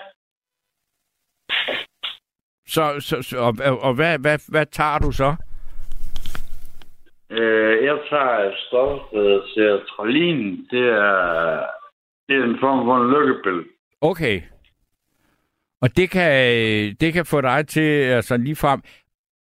[2.68, 5.36] Så, så, så og, og, hvad, hvad, hvad tager du så?
[7.30, 10.66] øh, jeg tager et stof, der hedder sertralin.
[10.72, 11.66] Det er,
[12.28, 13.64] det er en form for en lykkepille.
[14.02, 14.42] Okay.
[15.82, 16.32] Og det kan,
[17.00, 18.82] det kan få dig til altså ligefrem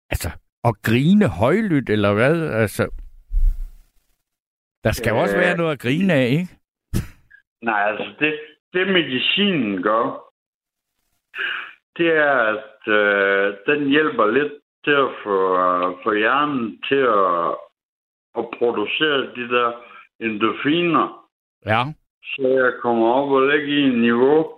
[0.09, 0.29] altså,
[0.63, 2.51] at grine højlydt, eller hvad?
[2.53, 2.89] Altså,
[4.83, 5.41] der skal jo også Øh.
[5.41, 6.47] være noget at grine af, ikke?
[7.61, 8.39] Nej, altså det,
[8.73, 10.21] det medicinen gør,
[11.97, 14.53] det er, at øh, den hjælper lidt
[14.85, 17.55] til at få, øh, få hjernen til at,
[18.39, 19.71] at producere de der
[20.19, 21.21] endorfiner,
[21.65, 21.81] Ja.
[22.23, 24.51] så jeg kommer op og ligge i et niveau,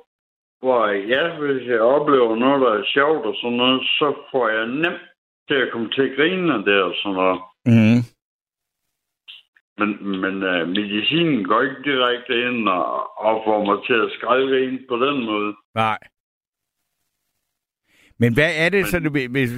[0.60, 4.68] hvor ja, hvis jeg oplever noget, der er sjovt og sådan noget, så får jeg
[4.68, 5.02] nemt
[5.48, 7.40] til at komme til at grine af det og sådan noget.
[7.66, 8.02] Mm.
[9.80, 14.80] Men, men uh, medicinen går ikke direkte ind og, og får mig til at skraldgrine
[14.90, 15.56] på den måde.
[15.76, 15.98] Nej.
[18.20, 19.00] Men hvad er det, så
[19.30, 19.52] hvis,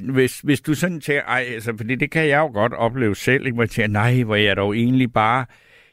[0.00, 3.46] hvis, hvis, du sådan tænker, ej, altså, fordi det kan jeg jo godt opleve selv,
[3.46, 3.60] ikke?
[3.60, 5.46] Jeg tænker, nej, hvor jeg dog egentlig bare,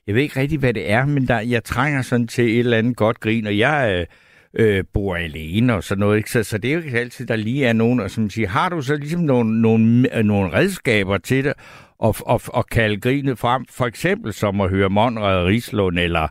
[0.08, 2.78] jeg ved ikke rigtig, hvad det er, men der, jeg trænger sådan til et eller
[2.78, 4.08] andet godt grin, og jeg
[4.56, 6.32] øh, øh, bor alene og sådan noget, ikke?
[6.32, 8.70] Så, så det er jo ikke altid, der lige er nogen, og som siger, har
[8.70, 11.54] du så ligesom nogle, nogle, nogle redskaber til det,
[12.00, 16.28] og, og, og kalde grinet frem, for eksempel som at høre Monrad Rislund, eller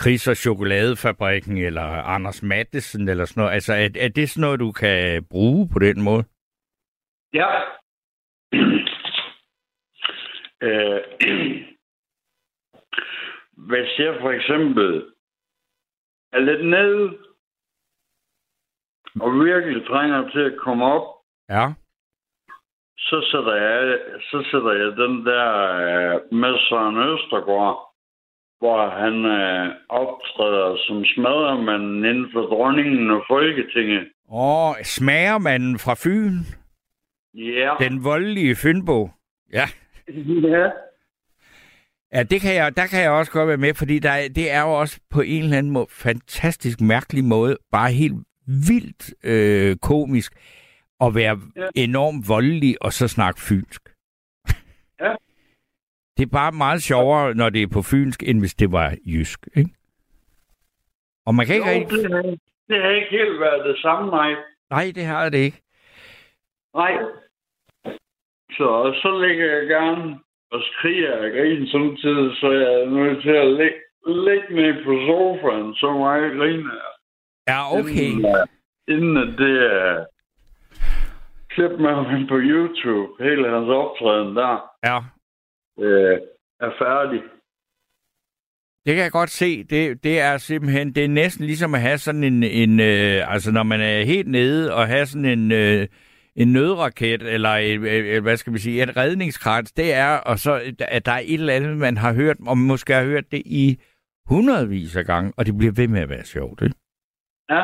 [0.00, 1.82] Chris og Chokoladefabrikken, eller
[2.14, 3.54] Anders Mattesen, eller sådan noget.
[3.54, 6.24] Altså, er, er det sådan noget, du kan bruge på den måde?
[7.32, 7.50] Ja.
[10.66, 11.00] øh,
[13.68, 15.12] hvis jeg for eksempel
[16.32, 17.18] er lidt nede,
[19.20, 21.06] og virkelig trænger til at komme op,
[21.50, 21.66] Ja.
[22.98, 25.46] så sætter jeg, så sætter jeg den der
[25.86, 27.94] øh, med Søren Østergaard,
[28.58, 34.08] hvor han øh, optræder som smadremanden inden for dronningen og Folketinget.
[34.30, 36.36] Åh, smagermanden fra Fyn.
[37.34, 37.74] Ja.
[37.80, 39.10] Den voldelige Fynbo.
[39.52, 39.66] Ja.
[40.42, 40.70] ja.
[42.12, 44.50] Ja, det kan jeg, der kan jeg også godt være med, fordi der, er- det
[44.52, 48.14] er jo også på en eller anden måde, fantastisk mærkelig måde, bare helt
[48.46, 50.32] vildt øh, komisk,
[51.00, 51.66] at være ja.
[51.74, 53.82] enormt voldelig og så snakke fynsk.
[55.00, 55.14] Ja.
[56.16, 59.48] Det er bare meget sjovere, når det er på fynsk, end hvis det var jysk,
[59.56, 59.70] ikke?
[61.26, 61.98] Og man kan ikke Jo, rigtig...
[61.98, 62.22] det, har,
[62.68, 64.34] det har ikke helt været det samme, nej.
[64.70, 65.62] Nej, det har det ikke.
[66.74, 66.92] Nej.
[68.50, 68.68] Så,
[69.02, 70.18] så ligger jeg gerne
[70.50, 74.92] og skriger af grin samtidig, så jeg er nødt til at ligge, ligge ned på
[75.06, 76.92] sofaen, så meget griner jeg.
[77.48, 78.10] Ja, okay.
[78.10, 78.46] Inden, øh,
[78.88, 80.04] inden det er
[81.48, 84.98] klip med ham på YouTube, hele hans optræden der, Ja,
[85.78, 86.18] øh,
[86.60, 87.22] er færdig.
[88.86, 89.64] det kan jeg godt se.
[89.64, 93.52] Det, det er simpelthen, det er næsten ligesom at have sådan en, en øh, altså
[93.52, 95.88] når man er helt nede og have sådan en, øh,
[96.36, 100.74] en nødraket, eller et, et, hvad skal vi sige, et redningskrans, det er, og så
[100.78, 103.42] at der er et eller andet, man har hørt, og man måske har hørt det
[103.46, 103.80] i
[104.26, 106.76] hundredvis af gange, og det bliver ved med at være sjovt, ikke?
[107.50, 107.62] Ja,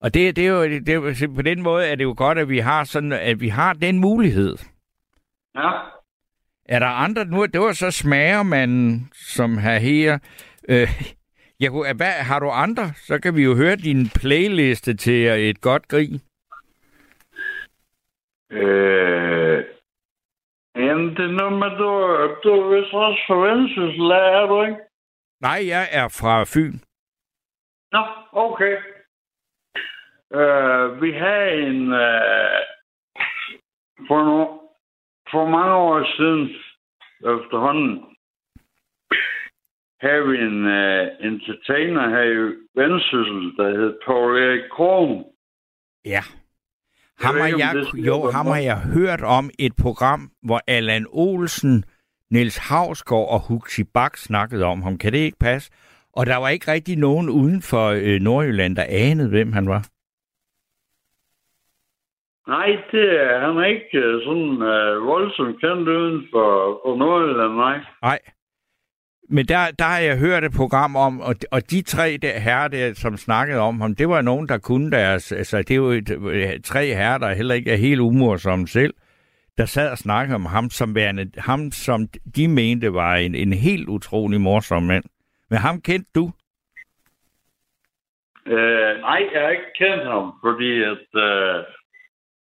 [0.00, 2.38] Og det, det, er jo, det er jo, på den måde er det jo godt,
[2.38, 4.56] at vi har sådan, at vi har den mulighed.
[5.58, 5.70] Ja.
[6.68, 7.46] Er der andre nu?
[7.46, 10.18] Det var så smagermanden, som har her.
[10.68, 10.88] Øh,
[11.60, 12.92] jeg kunne, hvad, har du andre?
[12.94, 16.20] Så kan vi jo høre din playliste til et godt grin.
[18.50, 19.64] Øh,
[20.76, 21.88] jamen, noget med, du,
[22.42, 24.76] du er vist også forventelseslærer, er du ikke?
[25.40, 26.78] Nej, jeg er fra Fyn.
[27.92, 28.02] Nå,
[28.32, 28.76] okay.
[30.32, 31.92] Øh, vi havde en...
[31.92, 32.60] Øh,
[34.08, 34.57] for, no,
[35.30, 36.42] for mange år siden
[37.34, 38.04] efterhånden
[40.00, 42.38] havde vi en uh, entertainer her i
[42.78, 45.24] Vendsyssel, der hed Paul Erik Krohn.
[46.04, 46.22] Ja.
[47.20, 51.84] Ham har jeg, jo, ham har jeg hørt om et program, hvor Allan Olsen,
[52.30, 54.98] Niels Havsgaard og Huxi Bak snakkede om ham.
[54.98, 55.70] Kan det ikke passe?
[56.12, 59.88] Og der var ikke rigtig nogen uden for øh, Nordjylland, der anede, hvem han var.
[62.48, 67.54] Nej, det er han er ikke øh, sådan uh, voldsomt kendt uden for, for Nordjylland,
[67.54, 67.80] nej.
[68.02, 68.18] Nej.
[69.30, 72.68] Men der, der har jeg hørt et program om, og, og de tre der herrer,
[72.68, 75.32] der, som snakkede om ham, det var nogen, der kunne deres...
[75.32, 78.94] Altså, det er jo et, øh, tre herrer, der heller ikke er helt umorsomme selv,
[79.58, 83.52] der sad og snakkede om ham som værende, ham som de mente var en, en
[83.52, 85.04] helt utrolig morsom mand.
[85.50, 86.24] Men ham kendte du?
[88.46, 91.06] Uh, nej, jeg har ikke kendt ham, fordi at...
[91.14, 91.77] Uh,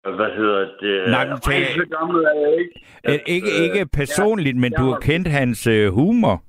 [0.03, 1.09] hvad hedder det?
[1.09, 2.85] Nej, men tag- så gammel er jeg ikke.
[3.07, 6.43] Øh, ikke, øh, ikke personligt, men jeg du har- kendt hans øh, humor.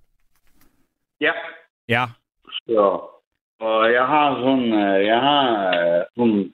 [1.20, 1.32] Ja,
[1.88, 2.04] Ja.
[2.66, 3.08] så...
[3.60, 6.52] Og jeg har sådan, uh, jeg har uh, sådan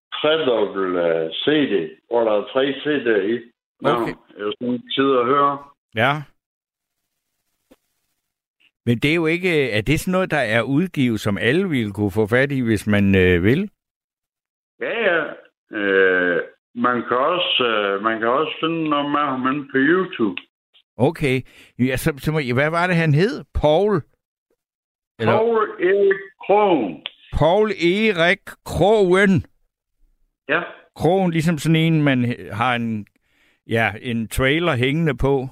[0.97, 3.39] uh, CD, hvor der er tre CD'er i.
[3.85, 4.15] Okay.
[4.39, 5.59] Jeg er sådan tid at høre.
[5.95, 6.13] Ja.
[8.87, 9.71] Men det er jo ikke...
[9.71, 12.87] Er det sådan noget, der er udgivet, som alle ville kunne få fat i, hvis
[12.87, 13.71] man øh, vil?
[14.81, 15.25] Ja, ja.
[17.29, 20.41] Man kan også, uh, man kan også finde noget med ham inde på YouTube.
[20.97, 21.41] Okay.
[21.79, 23.45] Ja, så, så må, hvad var det, han hed?
[23.55, 24.03] Paul?
[25.19, 27.03] Eller Paul Erik Krohn.
[27.33, 29.45] Paul Erik Krogen.
[30.49, 30.61] Ja,
[30.97, 33.07] Krogen, ligesom sådan en, man har en,
[33.67, 35.49] ja, en trailer hængende på.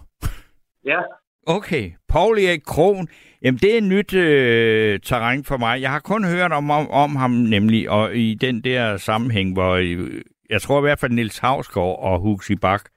[0.84, 1.00] ja.
[1.46, 3.08] Okay, Paul Erik Krogen.
[3.42, 5.80] Jamen, det er nyt øh, terræn for mig.
[5.80, 9.72] Jeg har kun hørt om, om, om ham nemlig, og i den der sammenhæng, hvor
[9.74, 10.20] øh,
[10.50, 12.90] jeg tror i hvert fald Nils Havsgaard og Huxi Bak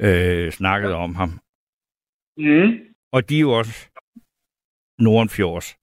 [0.00, 1.40] øh, snakkede om ham.
[2.36, 2.70] Mm.
[3.12, 3.90] Og de er jo også
[4.98, 5.76] Nordenfjords.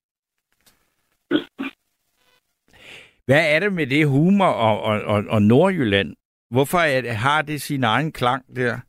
[3.26, 6.16] Hvad er det med det humor og, og, og, og Nordjylland?
[6.50, 8.80] Hvorfor er det, har det sin egen klang der?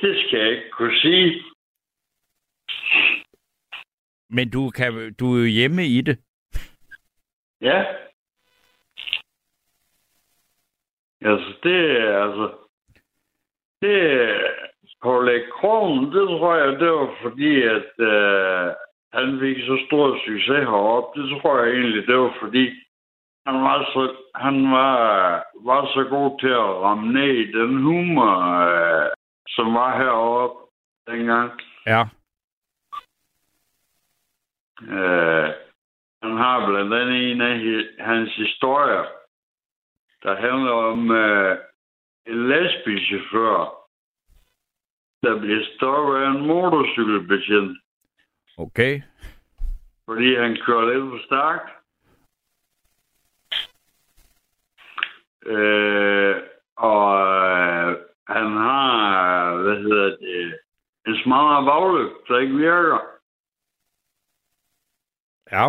[0.00, 1.42] Det skal jeg ikke kunne sige.
[4.30, 6.18] Men du, kan, du er jo hjemme i det.
[7.60, 7.84] Ja.
[11.22, 12.50] Altså, det er altså...
[13.82, 13.96] Det
[15.24, 18.72] Læk Krogen, det tror jeg, det var fordi, at øh,
[19.12, 21.22] han fik så stor succes heroppe.
[21.22, 22.66] Det tror jeg egentlig, det var fordi,
[23.46, 28.32] han var så, han var, var så god til at ramme ned i den humor,
[28.68, 29.10] øh,
[29.48, 30.58] som var heroppe
[31.10, 31.60] dengang.
[31.86, 32.02] Ja.
[34.82, 35.50] Øh,
[36.22, 37.58] han har blandt andet en af
[37.98, 39.04] hans historier,
[40.26, 41.58] der handler om øh,
[42.26, 43.58] en lastbilchauffør,
[45.22, 47.78] der bliver stoppet af en motorcykelbetjent,
[48.58, 49.02] Okay.
[50.04, 51.68] fordi han kører lidt for stærkt.
[55.46, 56.36] Øh,
[56.76, 57.96] og øh,
[58.28, 60.58] han har, hvad hedder det,
[61.06, 63.00] en smadret baglygte, der ikke virker.
[65.52, 65.66] Ja.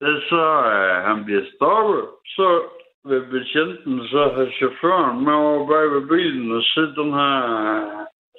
[0.00, 2.68] Da så øh, han bliver stoppet, så
[3.04, 7.36] ved betjenten så have chaufføren med over bag ved bilen og set den her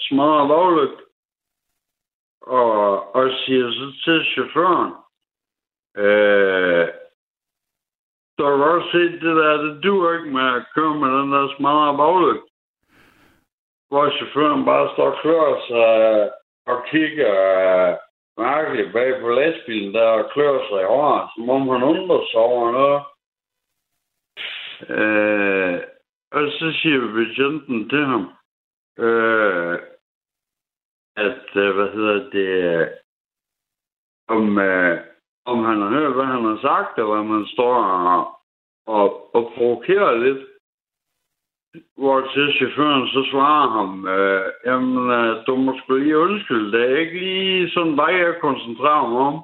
[0.08, 0.92] smadret smadrede.
[2.42, 4.92] Og, og siger så til chaufføren,
[5.98, 6.88] øh,
[8.36, 11.32] så har du også set det der, det duer ikke med at køre med den
[11.32, 12.46] der smadret baglygt.
[13.90, 16.32] Hvor chaufføren bare står klør sig
[16.72, 17.36] og kigger
[17.66, 17.98] øh,
[18.38, 22.40] mærkeligt bag på lastbilen, der og klør sig i håret, som om han undrer sig
[22.40, 23.02] over noget.
[24.90, 25.80] Øh,
[26.32, 28.32] og så siger betjenten til ham,
[29.00, 29.80] øh,
[31.16, 32.90] at, øh, hvad hedder det,
[34.28, 35.00] om, øh,
[35.46, 38.40] om han har hørt, hvad han har sagt, og hvad man står og,
[38.88, 40.48] og, og provokerer lidt.
[41.98, 46.92] Hvor til chaufføren så svarer ham, øh, jamen, øh, du må sgu lige undskylde, det
[46.92, 49.44] er ikke lige sådan dig, jeg koncentrerer mig om.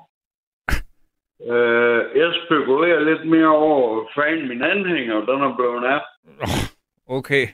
[1.46, 6.02] Øh, jeg spekulerer lidt mere over, hvad fanden min anhænger, den er blevet af.
[7.08, 7.48] Okay.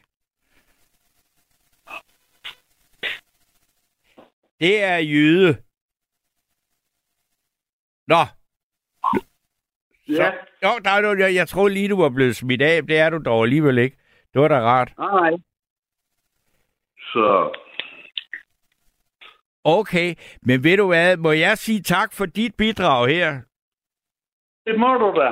[4.60, 5.58] Det er jyde.
[8.08, 8.16] Nå.
[10.08, 10.32] Ja,
[10.64, 12.84] Jo, der er du, jeg, jeg troede lige, du var blevet smidt af.
[12.84, 13.98] Det er du dog alligevel ikke.
[14.34, 14.94] Det var da rart.
[14.98, 15.32] nej.
[17.00, 17.58] Så,
[19.64, 23.42] Okay, men ved du hvad, må jeg sige tak for dit bidrag her?
[24.68, 25.32] Det må du da.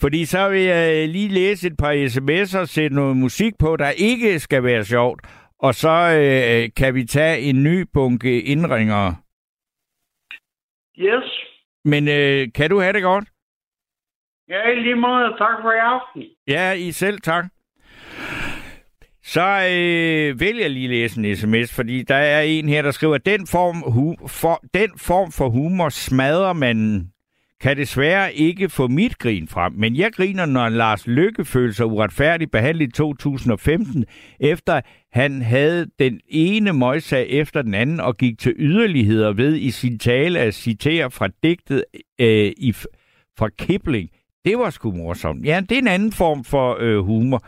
[0.00, 3.90] Fordi så vil jeg lige læse et par sms'er og sætte noget musik på, der
[3.90, 5.20] ikke skal være sjovt.
[5.58, 9.16] Og så øh, kan vi tage en ny bunke indringere.
[10.98, 11.30] Yes.
[11.84, 13.24] Men øh, kan du have det godt?
[14.48, 15.28] Ja, i lige måde.
[15.38, 16.22] Tak for i aften.
[16.48, 17.44] Ja, I selv tak.
[19.22, 23.18] Så øh, vil jeg lige læse en sms, fordi der er en her, der skriver,
[23.18, 27.08] den form, hu- for, den form for humor smadrer man
[27.60, 31.86] kan desværre ikke få mit grin frem, men jeg griner, når Lars Lykke følte sig
[31.86, 34.04] uretfærdigt behandlet i 2015,
[34.40, 34.80] efter
[35.12, 39.98] han havde den ene møjsag efter den anden og gik til yderligheder ved i sin
[39.98, 41.84] tale at citere fra digtet
[42.20, 42.72] øh, i,
[43.38, 44.08] fra Kipling.
[44.44, 45.46] Det var sgu morsomt.
[45.46, 47.44] Ja, det er en anden form for øh, humor.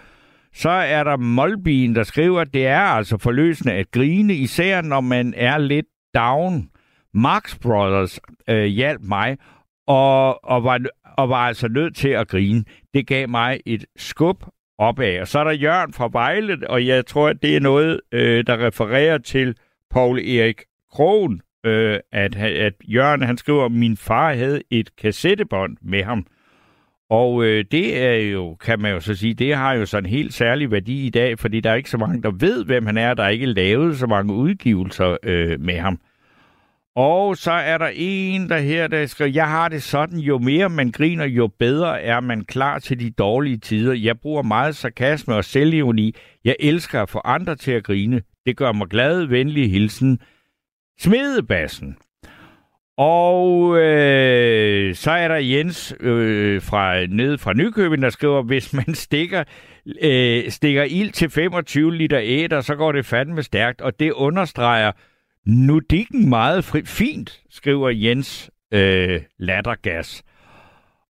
[0.55, 5.01] Så er der Molbien, der skriver, at det er altså forløsende at grine, især når
[5.01, 6.69] man er lidt down.
[7.15, 9.37] Marx Brothers øh, hjalp mig,
[9.87, 10.80] og, og, var,
[11.16, 12.64] og var altså nødt til at grine.
[12.95, 14.45] Det gav mig et skub
[14.78, 15.20] opad.
[15.20, 18.47] Og så er der Jørgen fra Vejle, og jeg tror, at det er noget, øh,
[18.47, 19.57] der refererer til
[19.91, 20.62] Paul Erik
[20.93, 26.26] Krohn, øh, at, at Jørgen han skriver, at min far havde et kassettebånd med ham.
[27.11, 30.11] Og øh, det er jo, kan man jo så sige, det har jo sådan en
[30.11, 32.97] helt særlig værdi i dag, fordi der er ikke så mange, der ved, hvem han
[32.97, 33.14] er.
[33.14, 36.01] Der er ikke lavet så mange udgivelser øh, med ham.
[36.97, 40.68] Og så er der en, der her, der skriver, jeg har det sådan, jo mere
[40.68, 43.94] man griner, jo bedre er man klar til de dårlige tider.
[43.94, 46.14] Jeg bruger meget sarkasme og selvironi.
[46.44, 48.22] Jeg elsker at få andre til at grine.
[48.47, 50.18] Det gør mig glad, venlig hilsen.
[51.01, 51.97] Smedebassen.
[52.99, 58.94] Og øh, så er der Jens øh, fra nede fra Nykøbing, der skriver, hvis man
[58.94, 59.44] stikker,
[60.03, 64.92] øh, stikker ild til 25 liter æder, så går det fandme stærkt, og det understreger
[65.47, 70.22] nudikken meget fri, fint, skriver Jens øh, Lattergas.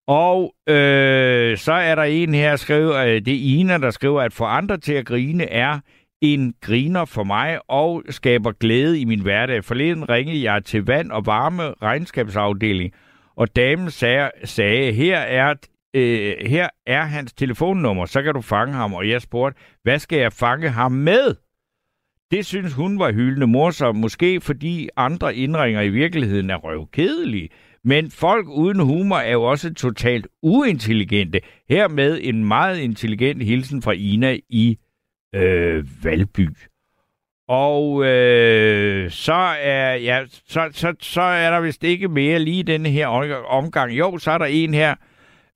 [0.07, 4.33] Og øh, så er der en her, skriver, øh, det er Ina, der skriver, at
[4.33, 5.81] for andre til at grine er
[6.21, 9.65] en griner for mig og skaber glæde i min hverdag.
[9.65, 12.93] Forleden ringede jeg til vand- og varme regnskabsafdeling,
[13.37, 15.55] og damen sagde, sagde her, er,
[15.95, 18.95] øh, her er hans telefonnummer, så kan du fange ham.
[18.95, 21.35] Og jeg spurgte, hvad skal jeg fange ham med?
[22.31, 27.49] Det synes hun var hyldende morsom, måske fordi andre indringer i virkeligheden er røvkedelige.
[27.85, 31.41] Men folk uden humor er jo også totalt uintelligente.
[31.69, 34.79] Hermed en meget intelligent hilsen fra Ina i
[35.35, 36.49] øh, Valby.
[37.49, 42.87] Og øh, så, er, ja, så, så, så er der vist ikke mere lige den
[42.87, 43.07] her
[43.47, 43.93] omgang.
[43.93, 44.95] Jo, så er der en her,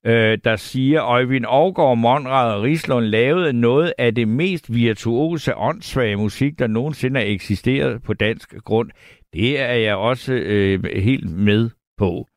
[0.05, 6.15] øh, der siger, Øjvind Aargaard, Monrad og Rislund lavede noget af det mest virtuose, åndssvage
[6.15, 8.89] musik, der nogensinde har eksisteret på dansk grund.
[9.33, 12.27] Det er jeg også øh, helt med på.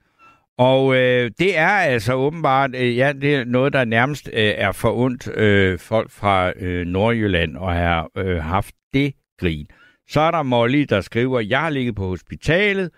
[0.58, 4.72] Og øh, det er altså åbenbart, øh, ja, det er noget, der nærmest øh, er
[4.72, 9.66] forundt øh, folk fra øh, Nordjylland og har øh, haft det grin.
[10.08, 12.90] Så er der Molly, der skriver, jeg har ligget på hospitalet,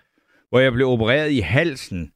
[0.49, 2.11] hvor jeg blev opereret i halsen.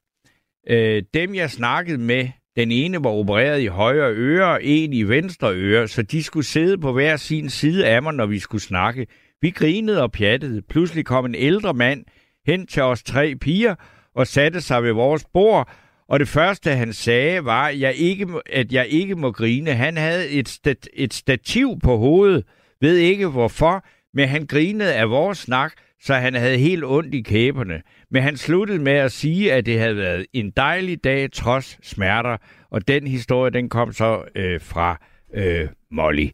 [0.69, 5.03] Øh, dem, jeg snakkede med, den ene var opereret i højre øre, og en i
[5.03, 8.63] venstre øre, så de skulle sidde på hver sin side af mig, når vi skulle
[8.63, 9.07] snakke.
[9.43, 10.63] Vi grinede og pjattede.
[10.63, 12.05] Pludselig kom en ældre mand
[12.47, 13.75] hen til os tre piger,
[14.15, 15.71] og satte sig ved vores bord,
[16.09, 19.75] og det første, han sagde, var, at jeg ikke, må- at jeg ikke må grine.
[19.75, 22.45] Han havde et, stat, et stativ på hovedet,
[22.81, 23.85] ved ikke hvorfor,
[24.15, 27.83] men han grinede af vores snak, så han havde helt ondt i kæberne.
[28.11, 32.37] Men han sluttede med at sige, at det havde været en dejlig dag trods smerter,
[32.71, 35.01] og den historie, den kom så øh, fra
[35.35, 36.29] øh, Molly.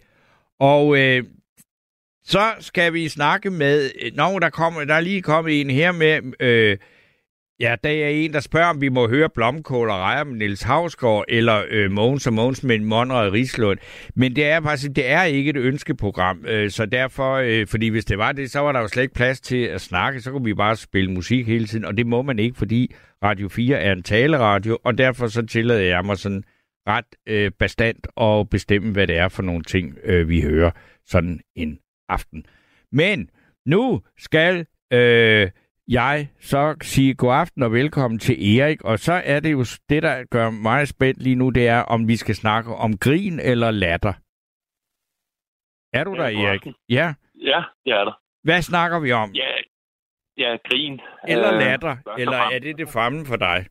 [0.60, 1.24] Og øh,
[2.24, 3.90] så skal vi snakke med...
[4.02, 6.20] Øh, nå, der, kommer, der er lige kommet en her med...
[6.40, 6.78] Øh,
[7.60, 10.62] Ja, der er en, der spørger, om vi må høre Blomkål og Rejer med Niels
[10.62, 13.78] Havsgaard, eller øh, Mogens og Mogens med Monrad Rislund.
[14.14, 18.04] Men det er faktisk, det er ikke et ønskeprogram, øh, så derfor, øh, fordi hvis
[18.04, 20.44] det var det, så var der jo slet ikke plads til at snakke, så kunne
[20.44, 23.92] vi bare spille musik hele tiden, og det må man ikke, fordi Radio 4 er
[23.92, 26.44] en taleradio, og derfor så tillader jeg mig sådan
[26.88, 30.70] ret øh, bestandt at bestemme, hvad det er for nogle ting, øh, vi hører
[31.06, 31.78] sådan en
[32.08, 32.44] aften.
[32.92, 33.30] Men
[33.66, 35.50] nu skal øh,
[35.88, 38.82] jeg så sige god aften og velkommen til Erik.
[38.82, 42.08] Og så er det jo det, der gør mig spændt lige nu, det er, om
[42.08, 44.12] vi skal snakke om grin eller latter.
[45.98, 46.60] Er du Ja, der, Erik?
[46.60, 46.74] aften.
[46.88, 47.14] Ja.
[47.40, 48.20] Ja, det er der.
[48.42, 49.30] Hvad snakker vi om?
[49.32, 49.50] Ja,
[50.38, 51.00] ja grin.
[51.28, 51.96] Eller Øh, latter?
[52.06, 53.66] og Eller er det det fremme for dig?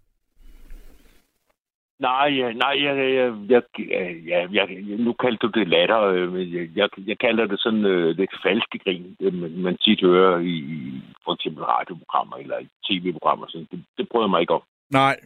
[1.99, 3.61] Nej, ja, nej, jeg, jeg, jeg,
[4.27, 4.67] jeg, jeg,
[4.97, 8.31] nu kaldte du det latter, øh, men jeg, jeg, jeg kalder det sådan øh, lidt
[8.43, 10.55] falske grin, det man, man tit hører i,
[11.23, 13.45] for eksempel radioprogrammer eller i tv-programmer.
[13.47, 13.67] Sådan.
[13.71, 14.61] Det, det jeg mig ikke om.
[14.89, 15.19] Nej.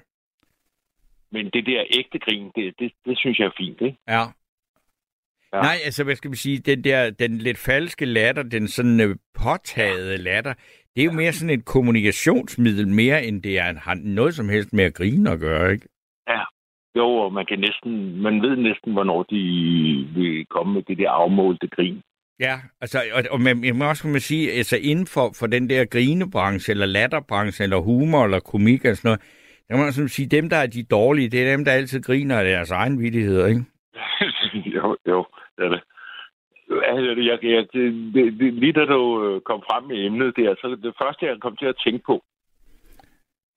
[1.31, 3.97] Men det der ægte grin, det, det, det synes jeg er fint, ikke?
[4.07, 4.23] Ja.
[5.53, 5.61] Ja.
[5.61, 9.15] Nej, altså hvad skal vi sige, den der, den lidt falske latter, den sådan øh,
[9.33, 10.53] påtagede latter,
[10.95, 14.73] det er jo mere sådan et kommunikationsmiddel, mere end det er, har noget som helst
[14.73, 15.87] med at grine at gøre, ikke?
[16.99, 19.41] Jo, og man kan næsten, man ved næsten, hvornår de
[20.15, 22.01] vil komme med det der afmålte grin.
[22.39, 25.69] Ja, altså, og, og man, jeg må også man sige, altså inden for, for den
[25.69, 29.21] der grinebranche, eller latterbranche, eller humor, eller komik, og sådan noget,
[29.67, 32.01] der må man sådan sige, dem, der er de dårlige, det er dem, der altid
[32.01, 33.63] griner af deres egen vittigheder, ikke?
[34.77, 35.25] jo, jo,
[35.57, 35.81] det er det.
[36.91, 40.55] Altså, jeg, jeg, det, det, det, lige da du øh, kom frem med emnet der,
[40.55, 42.23] så det første, jeg kom til at tænke på,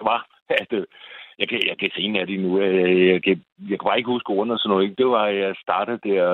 [0.00, 0.86] var, at øh,
[1.42, 2.58] jeg kan, jeg kan se en af det nu.
[2.60, 4.84] øh, Jeg kan, jeg kan bare ikke huske ordene og sådan noget.
[4.84, 4.94] Ikke?
[5.02, 6.24] Det var, jeg startede der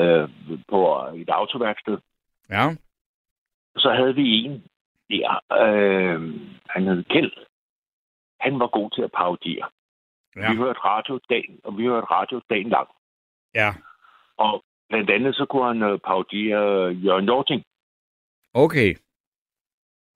[0.00, 0.28] øh,
[0.68, 0.78] på
[1.14, 1.98] et autoværksted.
[2.50, 2.64] Ja.
[3.76, 4.64] Så havde vi en
[5.10, 5.28] der,
[5.62, 6.20] øh,
[6.68, 7.32] han hed Kjeld.
[8.40, 9.68] Han var god til at parodiere.
[10.36, 10.50] Ja.
[10.50, 12.88] Vi hørte radio dagen, og vi hørte radio dagen lang.
[13.54, 13.70] Ja.
[14.36, 17.62] Og blandt andet så kunne han øh, parodiere Jørgen Jorting.
[18.54, 18.94] Okay.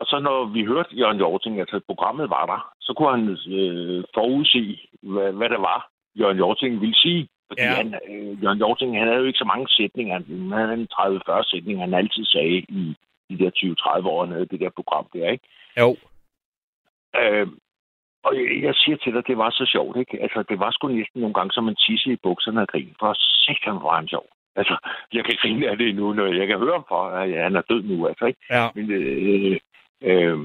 [0.01, 3.29] Og så når vi hørte Jørgen Jorting, altså programmet var der, så kunne han
[3.59, 5.81] øh, forudsige, hvad, hvad det var,
[6.19, 7.29] Jørgen Jorting ville sige.
[7.49, 7.75] Fordi Ja.
[7.75, 10.13] han, øh, Jørgen Jorting, han havde jo ikke så mange sætninger.
[10.15, 12.97] Han havde en 30-40 sætninger, han altid sagde i
[13.31, 15.47] de der 20-30 år, han havde det der program der, ikke?
[15.81, 15.97] Jo.
[17.21, 17.47] Øh,
[18.25, 20.23] og jeg, jeg siger til dig, det var så sjovt, ikke?
[20.23, 22.95] Altså, det var sgu næsten nogle gange, som man tisse i bukserne og grin.
[23.01, 24.27] For sikkert var han sjov.
[24.57, 24.77] Altså,
[25.13, 27.57] jeg kan grine af det endnu, når jeg kan høre ham for, at ja, han
[27.57, 28.41] er død nu, altså, ikke?
[28.51, 28.69] Ja.
[28.75, 29.59] Men øh,
[30.03, 30.39] øh,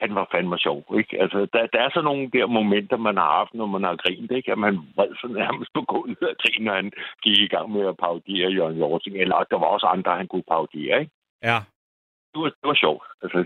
[0.00, 1.22] han var fandme sjov, ikke?
[1.22, 4.30] Altså, der, der er så nogle der momenter, man har haft, når man har grint,
[4.38, 4.52] ikke?
[4.52, 6.90] At man vred så nærmest på gulvet og grine, når han
[7.24, 9.16] gik i gang med at parodiere Jørgen Jorting.
[9.16, 11.12] Eller der var også andre, han kunne parodiere, ikke?
[11.42, 11.58] Ja.
[12.32, 13.04] Det var, det var sjovt.
[13.22, 13.38] Altså,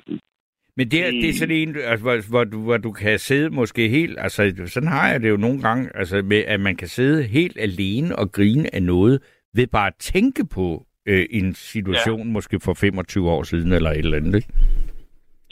[0.77, 3.51] Men det, er- det er sådan en, altså, hvor, hvor, du, hvor du kan sidde
[3.51, 6.89] måske helt, altså sådan har jeg det jo nogle gange, altså med, at man kan
[6.89, 9.23] sidde helt alene og grine af noget,
[9.55, 12.25] ved bare at tænke på øh, en situation, ja.
[12.25, 14.49] måske for 25 år siden, eller et eller andet, ikke?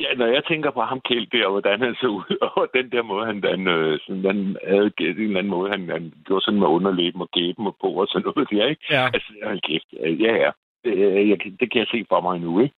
[0.00, 3.02] Ja, når jeg tænker på ham Kjeld der, hvordan han så ud, og den der
[3.02, 6.60] måde, han, han, øh, sådan, han havde en eller anden måde, han, han gjorde sådan
[6.60, 8.84] med underlæben og gæben og på og sådan noget der, ikke?
[8.90, 9.04] Ja.
[9.14, 9.88] Altså, hold kæft,
[10.24, 10.50] ja, ja.
[10.84, 12.74] Det, øh, jeg, kan- det kan jeg se for mig nu, ikke?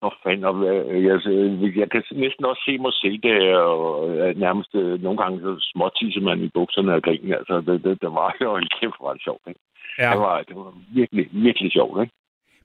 [0.00, 4.08] Hvor fanden, og, øh, jeg, øh, jeg kan næsten også se mig selv der, og
[4.36, 8.36] nærmest nogle gange så småtisse man i bukserne og griner, altså, det, det, det var
[8.40, 9.60] jo hold kæft, var det sjovt, ikke?
[9.98, 10.10] Ja.
[10.10, 12.14] Det, var, det var virkelig, virkelig sjovt, ikke?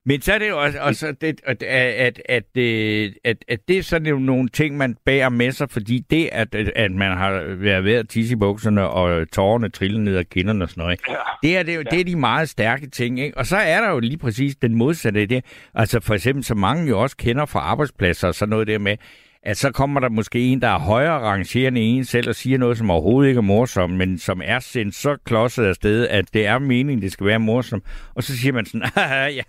[0.10, 3.78] Men så er det jo også, også det, at, at, at, øh, at, at det
[3.78, 7.84] er sådan nogle ting, man bærer med sig, fordi det, at, at man har været
[7.84, 11.00] ved at tisse i bukserne, og tårerne triller ned ad kinderne og sådan noget?
[11.10, 11.16] Ja.
[11.44, 13.38] Det er, det, er det er de meget stærke ting, ikke?
[13.38, 15.46] Og så er der jo lige præcis den modsatte af det.
[15.74, 18.98] Altså for eksempel, som mange jo også kender fra arbejdspladser og sådan noget der med,
[19.44, 22.78] at så kommer der måske en, der er højere rangerende en selv og siger noget,
[22.78, 26.60] som overhovedet ikke er morsomt, men som er sendt så klodset afsted, at det er
[26.60, 27.84] meningen, det skal være morsomt.
[28.16, 28.88] Og så siger man sådan,
[29.40, 29.44] ja,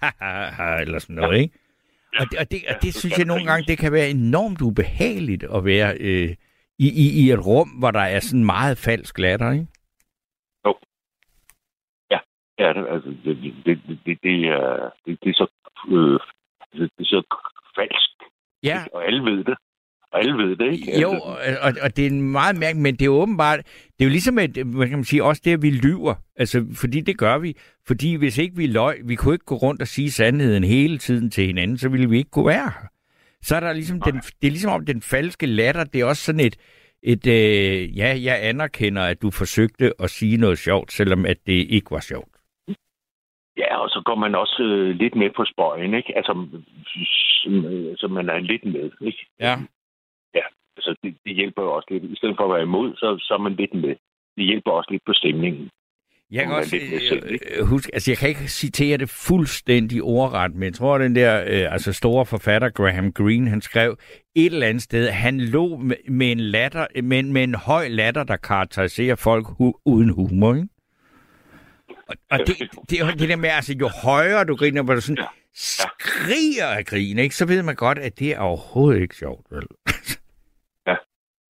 [0.80, 1.58] eller sådan noget, ikke?
[2.18, 5.44] Og det, og det, og det synes jeg nogle gange, det kan være enormt ubehageligt
[5.54, 6.30] at være øh,
[6.78, 9.66] i, i, i et rum, hvor der er sådan meget falsk latter, ikke?
[12.58, 15.46] Ja, det, altså, det, det, det, det, det, er, det, det er så,
[15.88, 16.20] øh,
[16.72, 17.22] det, det er så
[17.76, 18.10] falsk,
[18.62, 19.56] Ja, og alle ved det.
[20.12, 21.00] Og alle ved det, ikke?
[21.00, 24.10] Jo, og, og, det er en meget mærkeligt, men det er åbenbart, det er jo
[24.10, 26.14] ligesom, at, hvad kan man sige, også det, at vi lyver.
[26.36, 27.56] Altså, fordi det gør vi.
[27.86, 31.30] Fordi hvis ikke vi løg, vi kunne ikke gå rundt og sige sandheden hele tiden
[31.30, 32.88] til hinanden, så ville vi ikke kunne være her.
[33.42, 36.24] Så er der ligesom, den, det er ligesom om den falske latter, det er også
[36.24, 36.56] sådan et,
[37.02, 41.66] et øh, ja, jeg anerkender, at du forsøgte at sige noget sjovt, selvom at det
[41.76, 42.34] ikke var sjovt.
[43.56, 46.12] Ja, og så går man også øh, lidt med på spøjen, ikke?
[46.16, 46.46] Altså,
[46.86, 49.26] så, så man er lidt med, ikke?
[49.40, 49.56] Ja.
[50.80, 52.04] Så altså, det, det hjælper jo også lidt.
[52.04, 53.94] I stedet for at være imod, så, så er man lidt med.
[54.36, 55.68] Det hjælper også lidt på stemningen.
[56.30, 56.70] Jeg kan også
[57.08, 61.14] selv, øh, huske, altså jeg kan ikke citere det fuldstændig ordret, men jeg tror, den
[61.16, 63.96] der øh, altså store forfatter Graham Greene, han skrev
[64.34, 68.24] et eller andet sted, han lå med, med en latter, med, med en høj latter,
[68.24, 70.68] der karakteriserer folk hu- uden humor, ikke?
[72.08, 72.56] Og, og det,
[72.90, 75.26] det er jo det der med, altså jo højere du griner, hvor du sådan Ja.
[75.54, 77.34] skriger af grin, ikke?
[77.36, 79.66] så ved man godt, at det er overhovedet ikke sjovt, vel?